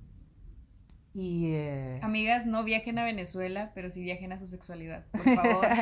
y, 1.16 1.54
eh, 1.54 2.00
Amigas, 2.02 2.46
no 2.46 2.64
viajen 2.64 3.00
a 3.00 3.04
Venezuela, 3.06 3.72
pero 3.74 3.90
sí 3.90 4.04
viajen 4.04 4.32
a 4.34 4.38
su 4.38 4.48
sexualidad, 4.48 5.06
por 5.16 5.28
favor. 5.32 5.78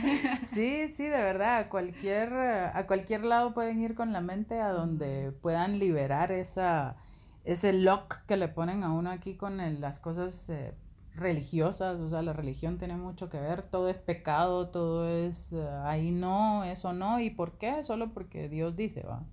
sí, 0.54 0.88
sí, 0.89 1.04
de 1.04 1.10
verdad, 1.10 1.58
a 1.58 1.69
cualquier, 1.69 2.34
a 2.34 2.86
cualquier 2.88 3.24
lado 3.24 3.54
pueden 3.54 3.80
ir 3.82 3.96
con 3.96 4.13
la 4.13 4.22
mente 4.22 4.60
a 4.62 4.69
donde 4.69 5.32
puedan 5.32 5.80
liberar 5.80 6.32
esa, 6.32 6.98
ese 7.43 7.74
lock 7.74 8.26
que 8.28 8.38
le 8.38 8.48
ponen 8.48 8.84
a 8.84 8.93
uno 8.93 9.10
aquí 9.12 9.36
con 9.36 9.58
las 9.82 10.00
cosas 10.00 10.50
eh, 10.50 10.74
religiosas, 11.15 12.00
o 12.00 12.10
sea, 12.10 12.22
la 12.22 12.34
religión 12.34 12.78
tiene 12.78 12.96
mucho 12.98 13.30
que 13.30 13.39
ver, 13.39 13.65
todo 13.65 13.89
es 13.89 13.98
pecado, 14.00 14.69
todo 14.69 15.08
es 15.10 15.52
eh, 15.54 15.67
ahí 15.84 16.12
no, 16.12 16.63
eso 16.63 16.93
no, 16.93 17.19
¿y 17.19 17.30
por 17.32 17.58
qué? 17.58 17.84
Solo 17.84 18.13
porque 18.13 18.50
Dios 18.50 18.76
dice, 18.76 19.04
va. 19.04 19.24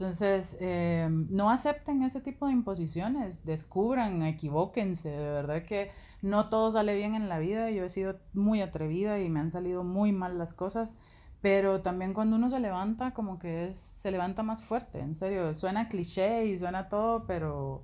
Entonces, 0.00 0.56
eh, 0.60 1.08
no 1.10 1.50
acepten 1.50 2.00
ese 2.02 2.22
tipo 2.22 2.46
de 2.46 2.54
imposiciones, 2.54 3.44
descubran, 3.44 4.22
equivóquense, 4.22 5.10
de 5.10 5.30
verdad 5.30 5.62
que 5.64 5.90
no 6.22 6.48
todo 6.48 6.70
sale 6.72 6.94
bien 6.94 7.14
en 7.14 7.28
la 7.28 7.38
vida, 7.38 7.70
yo 7.70 7.84
he 7.84 7.90
sido 7.90 8.18
muy 8.32 8.62
atrevida 8.62 9.20
y 9.20 9.28
me 9.28 9.40
han 9.40 9.50
salido 9.50 9.84
muy 9.84 10.12
mal 10.12 10.38
las 10.38 10.54
cosas, 10.54 10.96
pero 11.42 11.82
también 11.82 12.14
cuando 12.14 12.36
uno 12.36 12.48
se 12.48 12.60
levanta, 12.60 13.12
como 13.12 13.38
que 13.38 13.66
es, 13.66 13.76
se 13.76 14.10
levanta 14.10 14.42
más 14.42 14.64
fuerte, 14.64 15.00
en 15.00 15.16
serio, 15.16 15.54
suena 15.54 15.88
cliché 15.88 16.46
y 16.46 16.56
suena 16.56 16.88
todo, 16.88 17.26
pero 17.26 17.82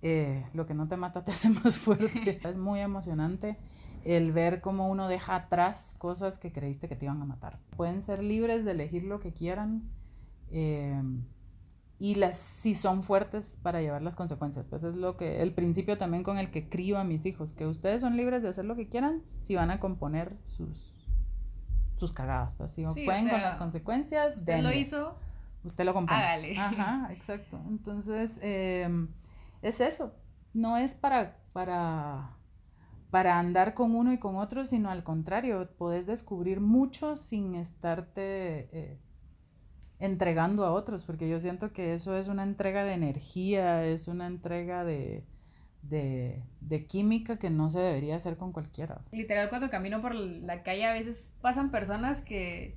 eh, 0.00 0.46
lo 0.54 0.64
que 0.64 0.72
no 0.72 0.88
te 0.88 0.96
mata 0.96 1.22
te 1.22 1.32
hace 1.32 1.50
más 1.64 1.76
fuerte. 1.76 2.40
es 2.48 2.56
muy 2.56 2.80
emocionante 2.80 3.58
el 4.04 4.32
ver 4.32 4.62
cómo 4.62 4.88
uno 4.88 5.06
deja 5.06 5.36
atrás 5.36 5.94
cosas 5.98 6.38
que 6.38 6.50
creíste 6.50 6.88
que 6.88 6.96
te 6.96 7.04
iban 7.04 7.20
a 7.20 7.26
matar. 7.26 7.58
Pueden 7.76 8.00
ser 8.02 8.22
libres 8.22 8.64
de 8.64 8.70
elegir 8.70 9.04
lo 9.04 9.20
que 9.20 9.34
quieran 9.34 9.82
eh, 10.50 11.02
y 11.98 12.16
las 12.16 12.36
si 12.36 12.74
son 12.74 13.02
fuertes 13.02 13.58
para 13.62 13.80
llevar 13.80 14.02
las 14.02 14.16
consecuencias. 14.16 14.66
Pues 14.66 14.84
es 14.84 14.96
lo 14.96 15.16
que 15.16 15.42
el 15.42 15.54
principio 15.54 15.96
también 15.96 16.22
con 16.22 16.38
el 16.38 16.50
que 16.50 16.68
crío 16.68 16.98
a 16.98 17.04
mis 17.04 17.24
hijos, 17.26 17.52
que 17.52 17.66
ustedes 17.66 18.00
son 18.00 18.16
libres 18.16 18.42
de 18.42 18.50
hacer 18.50 18.64
lo 18.64 18.76
que 18.76 18.88
quieran 18.88 19.22
si 19.40 19.54
van 19.54 19.70
a 19.70 19.80
componer 19.80 20.36
sus 20.44 20.96
sus 21.96 22.12
cagadas, 22.12 22.54
pues 22.54 22.72
si 22.72 22.82
pueden 22.82 23.28
con 23.28 23.40
las 23.40 23.56
consecuencias, 23.56 24.36
usted 24.36 24.60
lo 24.60 24.70
hizo, 24.70 25.16
usted 25.64 25.84
lo 25.84 25.94
compone. 25.94 26.18
Hágale. 26.18 26.58
Ajá, 26.58 27.08
exacto. 27.10 27.58
Entonces, 27.68 28.38
em, 28.42 29.08
es 29.62 29.80
eso. 29.80 30.14
No 30.52 30.76
es 30.76 30.94
para 30.94 31.38
para 31.54 32.36
para 33.10 33.38
andar 33.38 33.72
con 33.72 33.94
uno 33.94 34.12
y 34.12 34.18
con 34.18 34.36
otro, 34.36 34.66
sino 34.66 34.90
al 34.90 35.04
contrario, 35.04 35.70
podés 35.78 36.06
descubrir 36.06 36.60
mucho 36.60 37.16
sin 37.16 37.54
estarte 37.54 38.68
eh, 38.72 39.00
entregando 39.98 40.64
a 40.64 40.72
otros, 40.72 41.04
porque 41.04 41.28
yo 41.28 41.40
siento 41.40 41.72
que 41.72 41.94
eso 41.94 42.16
es 42.16 42.28
una 42.28 42.42
entrega 42.42 42.84
de 42.84 42.92
energía, 42.92 43.84
es 43.84 44.08
una 44.08 44.26
entrega 44.26 44.84
de, 44.84 45.24
de, 45.82 46.42
de, 46.60 46.86
química 46.86 47.38
que 47.38 47.50
no 47.50 47.70
se 47.70 47.80
debería 47.80 48.16
hacer 48.16 48.36
con 48.36 48.52
cualquiera. 48.52 49.00
Literal, 49.12 49.48
cuando 49.48 49.70
camino 49.70 50.02
por 50.02 50.14
la 50.14 50.62
calle 50.62 50.84
a 50.84 50.92
veces 50.92 51.38
pasan 51.40 51.70
personas 51.70 52.20
que, 52.22 52.76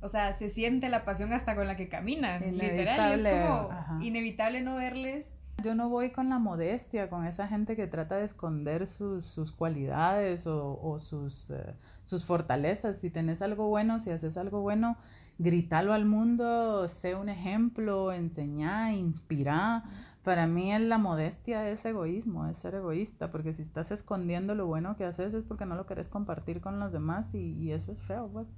o 0.00 0.08
sea, 0.08 0.32
se 0.32 0.50
siente 0.50 0.88
la 0.88 1.04
pasión 1.04 1.32
hasta 1.32 1.54
con 1.54 1.66
la 1.66 1.76
que 1.76 1.88
caminan. 1.88 2.42
Literal, 2.58 3.24
es 3.24 3.46
como 3.46 4.02
inevitable 4.02 4.60
no 4.60 4.76
verles 4.76 5.38
Yo 5.62 5.74
no 5.74 5.88
voy 5.88 6.10
con 6.10 6.28
la 6.28 6.38
modestia, 6.38 7.08
con 7.08 7.26
esa 7.26 7.46
gente 7.46 7.76
que 7.76 7.86
trata 7.86 8.16
de 8.16 8.24
esconder 8.24 8.86
sus, 8.88 9.52
cualidades 9.56 10.46
o, 10.46 10.98
sus, 10.98 11.50
eh, 11.50 11.74
sus 12.04 12.24
fortalezas. 12.24 12.98
Si 12.98 13.10
tenés 13.10 13.40
algo 13.40 13.68
bueno, 13.68 14.00
si 14.00 14.10
haces 14.10 14.36
algo 14.36 14.60
bueno, 14.60 14.96
grítalo 15.38 15.92
al 15.92 16.04
mundo, 16.04 16.88
sé 16.88 17.14
un 17.14 17.28
ejemplo, 17.28 18.12
enseñá, 18.12 18.92
inspirá. 18.92 19.84
Para 20.22 20.46
mí 20.46 20.76
la 20.78 20.98
modestia 20.98 21.68
es 21.68 21.84
egoísmo, 21.86 22.46
es 22.46 22.58
ser 22.58 22.74
egoísta, 22.74 23.30
porque 23.30 23.52
si 23.52 23.62
estás 23.62 23.92
escondiendo 23.92 24.54
lo 24.54 24.66
bueno 24.66 24.96
que 24.96 25.04
haces 25.04 25.34
es 25.34 25.44
porque 25.44 25.66
no 25.66 25.76
lo 25.76 25.86
querés 25.86 26.08
compartir 26.08 26.60
con 26.60 26.80
los 26.80 26.92
demás 26.92 27.34
y, 27.34 27.52
y 27.52 27.72
eso 27.72 27.92
es 27.92 28.00
feo, 28.00 28.28
pues. 28.32 28.48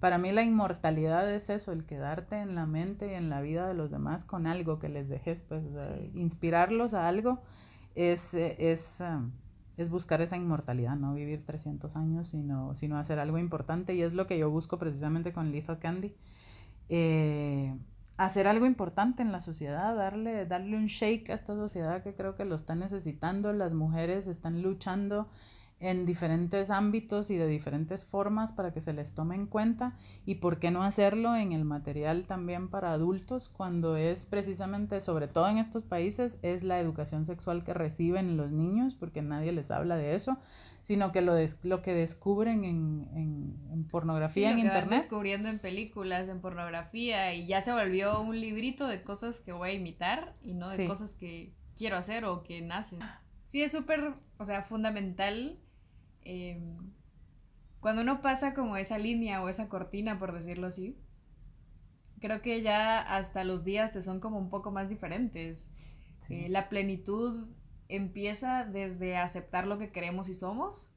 Para 0.00 0.16
mí 0.16 0.32
la 0.32 0.42
inmortalidad 0.42 1.30
es 1.30 1.50
eso, 1.50 1.72
el 1.72 1.84
quedarte 1.84 2.40
en 2.40 2.54
la 2.54 2.64
mente 2.64 3.12
y 3.12 3.14
en 3.14 3.28
la 3.28 3.42
vida 3.42 3.68
de 3.68 3.74
los 3.74 3.90
demás 3.90 4.24
con 4.24 4.46
algo 4.46 4.78
que 4.78 4.88
les 4.88 5.10
dejes, 5.10 5.42
pues 5.42 5.62
inspirarlos 6.14 6.94
a 6.94 7.06
algo 7.06 7.42
es, 7.94 8.32
es, 8.32 9.02
es, 9.82 9.88
buscar 9.88 10.20
esa 10.20 10.36
inmortalidad, 10.36 10.96
no 10.96 11.14
vivir 11.14 11.44
300 11.44 11.96
años, 11.96 12.28
sino, 12.28 12.74
sino 12.76 12.98
hacer 12.98 13.18
algo 13.18 13.38
importante 13.38 13.94
y 13.94 14.02
es 14.02 14.12
lo 14.12 14.26
que 14.26 14.38
yo 14.38 14.50
busco 14.50 14.78
precisamente 14.78 15.32
con 15.32 15.52
Lethal 15.52 15.78
Candy. 15.78 16.14
Eh, 16.88 17.74
hacer 18.16 18.48
algo 18.48 18.66
importante 18.66 19.22
en 19.22 19.32
la 19.32 19.40
sociedad, 19.40 19.96
darle, 19.96 20.44
darle 20.44 20.76
un 20.76 20.86
shake 20.86 21.30
a 21.30 21.34
esta 21.34 21.54
sociedad 21.54 22.02
que 22.02 22.14
creo 22.14 22.36
que 22.36 22.44
lo 22.44 22.54
está 22.54 22.74
necesitando, 22.74 23.52
las 23.52 23.72
mujeres 23.72 24.26
están 24.26 24.60
luchando 24.60 25.28
en 25.80 26.04
diferentes 26.04 26.68
ámbitos 26.68 27.30
y 27.30 27.36
de 27.36 27.46
diferentes 27.46 28.04
formas 28.04 28.52
para 28.52 28.72
que 28.72 28.82
se 28.82 28.92
les 28.92 29.14
tome 29.14 29.34
en 29.34 29.46
cuenta 29.46 29.96
y 30.26 30.36
por 30.36 30.58
qué 30.58 30.70
no 30.70 30.82
hacerlo 30.82 31.34
en 31.34 31.52
el 31.52 31.64
material 31.64 32.26
también 32.26 32.68
para 32.68 32.92
adultos 32.92 33.48
cuando 33.48 33.96
es 33.96 34.24
precisamente, 34.24 35.00
sobre 35.00 35.26
todo 35.26 35.48
en 35.48 35.56
estos 35.56 35.82
países, 35.82 36.38
es 36.42 36.62
la 36.64 36.78
educación 36.78 37.24
sexual 37.24 37.64
que 37.64 37.72
reciben 37.72 38.36
los 38.36 38.52
niños 38.52 38.94
porque 38.94 39.22
nadie 39.22 39.52
les 39.52 39.70
habla 39.70 39.96
de 39.96 40.14
eso, 40.14 40.36
sino 40.82 41.12
que 41.12 41.22
lo, 41.22 41.34
lo 41.62 41.80
que 41.80 41.94
descubren 41.94 42.64
en, 42.64 43.08
en, 43.72 43.84
pornografía, 43.90 44.50
en 44.50 44.58
internet. 44.58 45.00
descubriendo 45.00 45.48
en 45.48 45.60
películas, 45.60 46.28
en 46.28 46.40
pornografía 46.40 47.34
y 47.34 47.46
ya 47.46 47.62
se 47.62 47.72
volvió 47.72 48.20
un 48.20 48.38
librito 48.38 48.86
de 48.86 49.02
cosas 49.02 49.40
que 49.40 49.52
voy 49.52 49.70
a 49.70 49.72
imitar 49.72 50.34
y 50.42 50.52
no 50.52 50.68
de 50.68 50.86
cosas 50.86 51.14
que 51.14 51.54
quiero 51.74 51.96
hacer 51.96 52.26
o 52.26 52.42
que 52.42 52.60
nacen. 52.60 52.98
Sí, 53.46 53.62
es 53.62 53.72
súper, 53.72 54.14
o 54.38 54.44
sea, 54.44 54.62
fundamental 54.62 55.58
Em, 56.24 56.76
cuando 57.80 58.02
uno 58.02 58.20
pasa 58.20 58.54
como 58.54 58.76
esa 58.76 58.98
línea 58.98 59.42
o 59.42 59.48
esa 59.48 59.68
cortina, 59.68 60.18
por 60.18 60.32
decirlo 60.32 60.66
así, 60.66 60.98
creo 62.20 62.42
que 62.42 62.60
ya 62.62 63.00
hasta 63.00 63.44
los 63.44 63.64
días 63.64 63.92
te 63.92 64.02
son 64.02 64.20
como 64.20 64.38
un 64.38 64.50
poco 64.50 64.70
más 64.70 64.88
diferentes. 64.88 65.70
Eh, 66.28 66.48
la 66.48 66.68
plenitud 66.68 67.48
empieza 67.88 68.64
desde 68.64 69.16
aceptar 69.16 69.66
lo 69.66 69.78
que 69.78 69.90
queremos 69.90 70.28
y 70.28 70.34
somos 70.34 70.90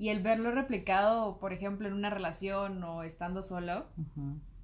y 0.00 0.08
el 0.08 0.22
verlo 0.22 0.50
replicado, 0.50 1.38
por 1.38 1.52
ejemplo, 1.52 1.86
en 1.86 1.92
una 1.92 2.08
relación 2.08 2.82
o 2.82 3.02
estando 3.02 3.42
solo, 3.42 3.84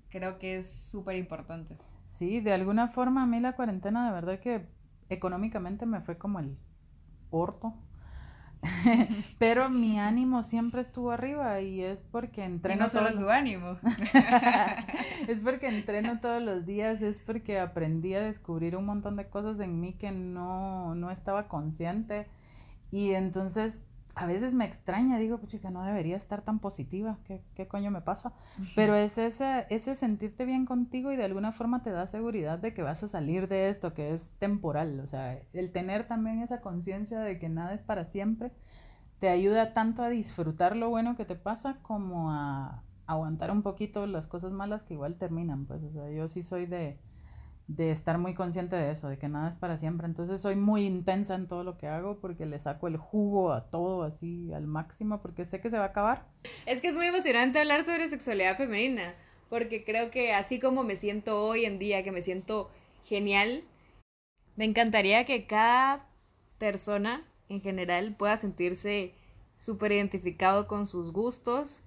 creo 0.09 0.39
que 0.39 0.57
es 0.57 0.91
súper 0.91 1.17
importante. 1.17 1.77
Sí, 2.05 2.41
de 2.41 2.55
alguna 2.55 2.89
forma 2.89 3.23
a 3.23 3.27
mí 3.27 3.39
la 3.39 3.55
cuarentena 3.55 4.07
de 4.07 4.15
verdad 4.15 4.41
que 4.41 4.67
económicamente 5.11 5.85
me 5.85 6.01
fue 6.01 6.17
como 6.17 6.39
el 6.41 6.57
porto 7.29 7.75
pero 9.39 9.69
mi 9.71 9.99
ánimo 9.99 10.43
siempre 10.43 10.81
estuvo 10.81 11.11
arriba 11.11 11.61
y 11.61 11.83
es 11.83 12.01
porque 12.01 12.45
entreno. 12.45 12.77
Y 12.77 12.83
no 12.83 12.89
solo 12.89 13.13
tu 13.13 13.29
ánimo. 13.31 13.79
es 15.29 15.41
porque 15.41 15.69
entreno 15.69 16.21
todos 16.21 16.43
los 16.43 16.67
días, 16.67 17.03
es 17.03 17.19
porque 17.19 17.59
aprendí 17.59 18.15
a 18.15 18.23
descubrir 18.23 18.77
un 18.77 18.87
montón 18.87 19.17
de 19.17 19.29
cosas 19.29 19.61
en 19.61 19.81
mí 19.81 19.93
que 19.95 20.13
no, 20.13 20.95
no 20.95 21.11
estaba 21.11 21.49
consciente. 21.49 22.27
Y 22.91 23.13
entonces 23.13 23.81
a 24.17 24.25
veces 24.25 24.55
me 24.55 24.65
extraña, 24.65 25.19
digo, 25.19 25.37
pues 25.39 25.53
chica, 25.53 25.71
no 25.71 25.85
debería 25.85 26.17
estar 26.17 26.41
tan 26.41 26.59
positiva, 26.59 27.19
¿qué, 27.25 27.45
qué 27.55 27.69
coño 27.69 27.91
me 27.91 28.01
pasa? 28.01 28.33
Pero 28.75 28.95
es 28.95 29.19
ese, 29.19 29.67
ese 29.69 29.95
sentirte 29.95 30.47
bien 30.47 30.65
contigo 30.65 31.13
y 31.13 31.17
de 31.17 31.25
alguna 31.25 31.53
forma 31.53 31.83
te 31.83 31.91
da 31.91 32.07
seguridad 32.07 32.59
de 32.59 32.73
que 32.73 32.81
vas 32.83 33.03
a 33.03 33.09
salir 33.09 33.47
de 33.47 33.69
esto, 33.69 33.93
que 33.93 34.15
es 34.15 34.33
temporal, 34.39 35.01
o 35.01 35.07
sea, 35.07 35.39
el 35.53 35.71
tener 35.71 36.09
también 36.09 36.41
esa 36.41 36.63
conciencia 36.63 37.21
de 37.21 37.39
que 37.39 37.51
nada 37.51 37.75
es 37.75 37.83
para 37.83 38.05
siempre, 38.05 38.53
te 39.19 39.29
ayuda 39.29 39.75
tanto 39.75 40.03
a 40.03 40.09
disfrutar 40.09 40.77
lo 40.77 40.89
bueno 40.89 41.15
que 41.15 41.27
te 41.27 41.37
pasa 41.37 41.79
como 41.83 42.33
a 42.33 42.85
aguantar 43.07 43.51
un 43.51 43.63
poquito 43.63 44.07
las 44.07 44.27
cosas 44.27 44.51
malas 44.51 44.83
que 44.83 44.95
igual 44.95 45.19
terminan, 45.19 45.67
pues, 45.67 45.83
o 45.83 45.93
sea, 45.93 46.11
yo 46.11 46.27
sí 46.29 46.43
soy 46.43 46.65
de 46.65 46.99
de 47.69 47.91
estar 47.91 48.19
muy 48.19 48.35
consciente 48.35 48.77
de 48.77 48.93
eso, 48.93 49.09
de 49.09 49.19
que 49.19 49.29
nada 49.29 49.49
es 49.49 49.57
para 49.57 49.77
siempre. 49.77 50.07
Entonces 50.07 50.41
soy 50.41 50.57
muy 50.57 50.85
intensa 50.85 51.35
en 51.35 51.49
todo 51.49 51.65
lo 51.65 51.77
que 51.77 51.89
hago 51.89 52.21
porque 52.21 52.47
le 52.47 52.59
saco 52.59 52.87
el 52.87 52.97
jugo 52.97 53.53
a 53.53 53.71
todo 53.71 54.05
así 54.05 54.53
al 54.53 54.67
máximo 54.67 55.21
porque 55.21 55.47
sé 55.47 55.61
que 55.61 55.71
se 55.71 55.79
va 55.79 55.85
a 55.85 55.89
acabar. 55.89 56.27
Es 56.65 56.81
que 56.81 56.89
es 56.89 56.97
muy 56.97 57.07
emocionante 57.07 57.59
hablar 57.59 57.83
sobre 57.85 58.09
sexualidad 58.09 58.57
femenina 58.57 59.15
porque 59.49 59.85
creo 59.85 60.11
que 60.11 60.33
así 60.33 60.59
como 60.59 60.85
me 60.85 60.97
siento 60.97 61.43
hoy 61.43 61.65
en 61.65 61.79
día, 61.79 62.03
que 62.03 62.13
me 62.13 62.23
siento 62.23 62.71
genial, 63.05 63.65
me 64.57 64.65
encantaría 64.65 65.25
que 65.25 65.47
cada 65.47 66.09
persona 66.59 67.25
en 67.49 67.61
general 67.61 68.15
pueda 68.17 68.37
sentirse 68.37 69.15
súper 69.57 69.93
identificado 69.93 70.67
con 70.67 70.87
sus 70.87 71.13
gustos, 71.13 71.83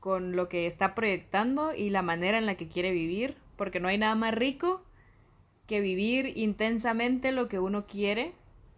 con 0.00 0.36
lo 0.36 0.48
que 0.48 0.66
está 0.66 0.94
proyectando 0.94 1.74
y 1.74 1.90
la 1.90 2.02
manera 2.02 2.38
en 2.38 2.46
la 2.46 2.56
que 2.56 2.68
quiere 2.68 2.92
vivir, 2.92 3.36
porque 3.56 3.80
no 3.80 3.88
hay 3.88 3.98
nada 3.98 4.14
más 4.14 4.34
rico 4.34 4.84
que 5.72 5.80
vivir 5.80 6.34
intensamente 6.36 7.32
lo 7.32 7.48
que 7.48 7.58
uno 7.58 7.86
quiere 7.86 8.34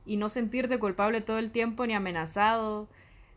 y 0.07 0.16
no 0.16 0.28
sentirte 0.28 0.78
culpable 0.78 1.20
todo 1.20 1.38
el 1.38 1.50
tiempo, 1.50 1.85
ni 1.88 1.92
amenazado, 1.92 2.87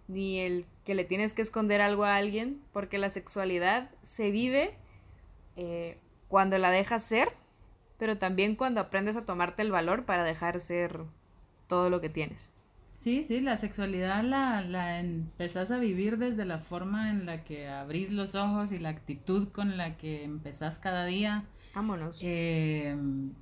ni 0.08 0.40
el 0.40 0.68
que 0.86 0.94
le 0.94 1.06
tienes 1.06 1.34
que 1.34 1.42
esconder 1.42 1.82
algo 1.82 2.04
a 2.04 2.18
alguien, 2.18 2.62
porque 2.72 3.00
la 3.00 3.10
sexualidad 3.10 3.90
se 4.04 4.30
vive 4.30 4.76
eh, 5.56 5.98
cuando 6.28 6.60
la 6.60 6.70
dejas 6.70 7.04
ser, 7.04 7.30
pero 7.98 8.20
también 8.20 8.56
cuando 8.56 8.80
aprendes 8.80 9.18
a 9.18 9.26
tomarte 9.26 9.64
el 9.64 9.72
valor 9.72 10.06
para 10.06 10.24
dejar 10.24 10.60
ser 10.60 11.00
todo 11.66 11.90
lo 11.90 12.00
que 12.00 12.10
tienes. 12.10 12.54
Sí, 12.96 13.24
sí, 13.24 13.42
la 13.42 13.58
sexualidad 13.58 14.24
la, 14.24 14.62
la 14.62 15.00
empezás 15.00 15.72
a 15.72 15.80
vivir 15.80 16.20
desde 16.20 16.46
la 16.46 16.60
forma 16.60 17.10
en 17.10 17.26
la 17.26 17.44
que 17.44 17.68
abrís 17.70 18.12
los 18.12 18.36
ojos 18.36 18.72
y 18.72 18.78
la 18.78 18.90
actitud 18.90 19.48
con 19.48 19.78
la 19.78 19.98
que 19.98 20.24
empezás 20.24 20.78
cada 20.78 21.06
día 21.06 21.48
Vámonos. 21.78 22.22
Em, 22.24 23.34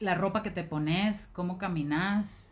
la 0.00 0.14
ropa 0.14 0.42
que 0.42 0.50
te 0.50 0.64
pones, 0.64 1.28
cómo 1.32 1.58
caminas, 1.58 2.50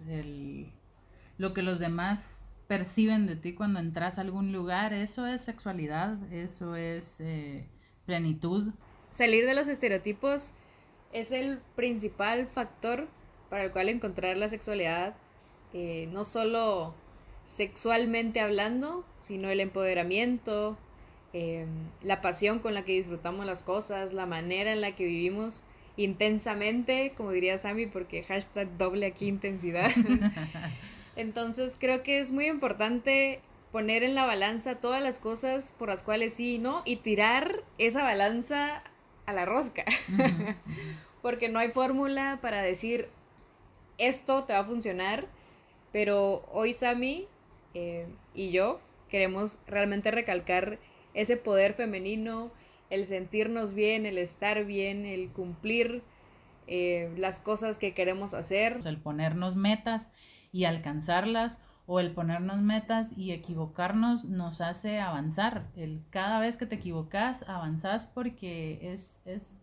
lo 1.37 1.55
que 1.55 1.63
los 1.63 1.79
demás 1.79 2.45
perciben 2.67 3.27
de 3.27 3.37
ti 3.37 3.55
cuando 3.55 3.81
entras 3.81 4.19
a 4.19 4.21
algún 4.21 4.53
lugar, 4.53 4.93
eso 4.93 5.27
es 5.27 5.41
sexualidad, 5.41 6.17
eso 6.33 6.77
es 6.77 7.21
eh, 7.21 7.67
plenitud. 8.07 8.73
Salir 9.11 9.47
de 9.47 9.55
los 9.55 9.69
estereotipos 9.69 10.53
es 11.13 11.33
el 11.33 11.59
principal 11.77 12.47
factor 12.47 13.09
para 13.49 13.65
el 13.65 13.73
cual 13.73 13.89
encontrar 13.89 14.37
la 14.37 14.49
sexualidad, 14.49 15.15
eh, 15.73 16.09
no 16.13 16.25
solo 16.25 16.95
sexualmente 17.45 18.41
hablando, 18.41 19.07
sino 19.17 19.49
el 19.49 19.61
empoderamiento, 19.61 20.77
Em, 21.35 21.69
la 22.03 22.23
pasión 22.23 22.59
con 22.59 22.73
la 22.73 22.85
que 22.85 22.93
disfrutamos 22.93 23.45
las 23.45 23.63
cosas, 23.63 24.15
la 24.15 24.25
manera 24.25 24.73
en 24.73 24.81
la 24.81 24.95
que 24.95 25.05
vivimos 25.05 25.63
intensamente, 25.99 27.13
como 27.15 27.33
diría 27.33 27.59
Sammy, 27.59 27.87
porque 27.87 28.23
hashtag 28.23 28.69
doble 28.79 29.07
aquí 29.07 29.27
intensidad. 29.27 29.91
Entonces 31.17 31.77
creo 31.79 32.03
que 32.03 32.21
es 32.21 32.33
muy 32.33 32.47
importante 32.47 33.41
poner 33.73 34.03
en 34.03 34.15
la 34.15 34.25
balanza 34.25 34.77
todas 34.77 35.03
las 35.03 35.19
cosas 35.19 35.75
por 35.79 35.89
las 35.89 36.03
cuales 36.03 36.35
sí 36.35 36.55
y 36.55 36.59
no 36.59 36.83
y 36.87 36.97
tirar 36.97 37.63
esa 37.77 38.03
balanza 38.03 38.83
a 39.27 39.33
la 39.33 39.45
rosca. 39.45 39.85
porque 41.23 41.49
no 41.49 41.59
hay 41.59 41.71
fórmula 41.71 42.39
para 42.41 42.63
decir 42.63 43.09
esto 43.99 44.45
te 44.45 44.53
va 44.53 44.61
a 44.61 44.65
funcionar, 44.65 45.27
pero 45.93 46.45
hoy 46.53 46.73
Sammy 46.73 47.27
eh, 47.75 48.07
y 48.35 48.51
yo 48.51 48.81
queremos 49.09 49.59
realmente 49.67 50.11
recalcar 50.11 50.79
ese 51.15 51.37
poder 51.37 51.75
femenino, 51.75 52.51
el 52.91 53.07
sentirnos 53.07 53.75
bien, 53.75 54.07
el 54.07 54.19
estar 54.19 54.65
bien, 54.65 55.05
el 55.05 55.31
cumplir 55.31 56.03
eh, 56.67 57.13
las 57.17 57.39
cosas 57.39 57.79
que 57.79 57.95
queremos 57.95 58.35
hacer. 58.35 58.79
El 58.85 58.99
ponernos 58.99 59.57
metas 59.57 60.13
y 60.53 60.65
alcanzarlas 60.65 61.63
o 61.87 62.01
el 62.01 62.13
ponernos 62.13 62.61
metas 62.61 63.17
y 63.17 63.33
equivocarnos 63.33 64.27
nos 64.27 64.61
hace 64.61 65.01
avanzar. 65.01 65.69
El, 65.75 66.03
cada 66.11 66.39
vez 66.39 66.57
que 66.59 66.67
te 66.67 66.75
equivocas, 66.75 67.49
avanzas 67.49 68.05
porque 68.05 68.79
es, 68.93 69.23
es, 69.27 69.63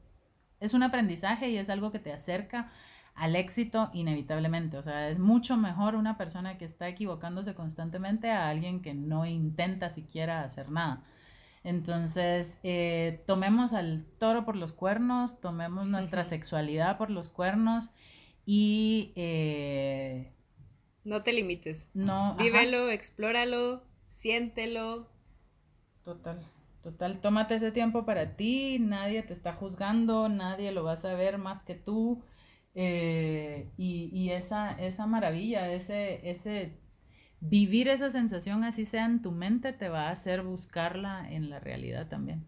es 0.59 0.73
un 0.73 0.81
aprendizaje 0.81 1.49
y 1.49 1.57
es 1.57 1.69
algo 1.69 1.91
que 1.91 1.99
te 1.99 2.11
acerca 2.11 2.71
al 3.13 3.35
éxito 3.35 3.91
inevitablemente. 3.93 4.77
O 4.77 4.83
sea, 4.83 5.09
es 5.09 5.19
mucho 5.19 5.55
mejor 5.55 5.95
una 5.95 6.17
persona 6.17 6.57
que 6.57 6.65
está 6.65 6.87
equivocándose 6.87 7.53
constantemente 7.53 8.31
a 8.31 8.49
alguien 8.49 8.81
que 8.81 8.95
no 8.95 9.25
intenta 9.25 9.91
siquiera 9.91 10.43
hacer 10.43 10.71
nada. 10.71 11.03
Entonces, 11.65 12.59
eh, 12.63 13.23
tomemos 13.27 13.73
al 13.73 14.05
toro 14.19 14.45
por 14.45 14.55
los 14.55 14.73
cuernos, 14.73 15.41
tomemos 15.41 15.87
nuestra 15.87 16.23
sexualidad 16.23 16.97
por 16.97 17.09
los 17.09 17.29
cuernos 17.29 17.91
Y 18.45 19.13
eh, 19.15 20.31
no 21.05 21.21
te 21.23 21.33
limites. 21.33 21.91
No. 21.95 22.35
Vívelo, 22.37 22.89
explóralo, 22.89 23.83
siéntelo. 24.07 25.09
Total, 26.03 26.39
total. 26.83 27.19
Tómate 27.21 27.55
ese 27.55 27.71
tiempo 27.71 28.05
para 28.05 28.35
ti, 28.35 28.79
nadie 28.79 29.23
te 29.23 29.33
está 29.33 29.53
juzgando, 29.53 30.29
nadie 30.29 30.71
lo 30.71 30.83
va 30.83 30.93
a 30.93 30.97
saber 30.97 31.37
más 31.37 31.63
que 31.63 31.75
tú. 31.75 32.23
Eh, 32.75 33.71
y, 33.77 34.09
y 34.13 34.31
esa, 34.31 34.71
esa 34.73 35.07
maravilla, 35.07 35.71
ese, 35.73 36.29
ese 36.29 36.79
vivir 37.39 37.87
esa 37.87 38.09
sensación 38.09 38.63
así 38.63 38.85
sea 38.85 39.05
en 39.05 39.21
tu 39.21 39.31
mente 39.31 39.73
te 39.73 39.89
va 39.89 40.07
a 40.07 40.11
hacer 40.11 40.43
buscarla 40.43 41.31
en 41.31 41.49
la 41.49 41.59
realidad 41.59 42.07
también. 42.07 42.45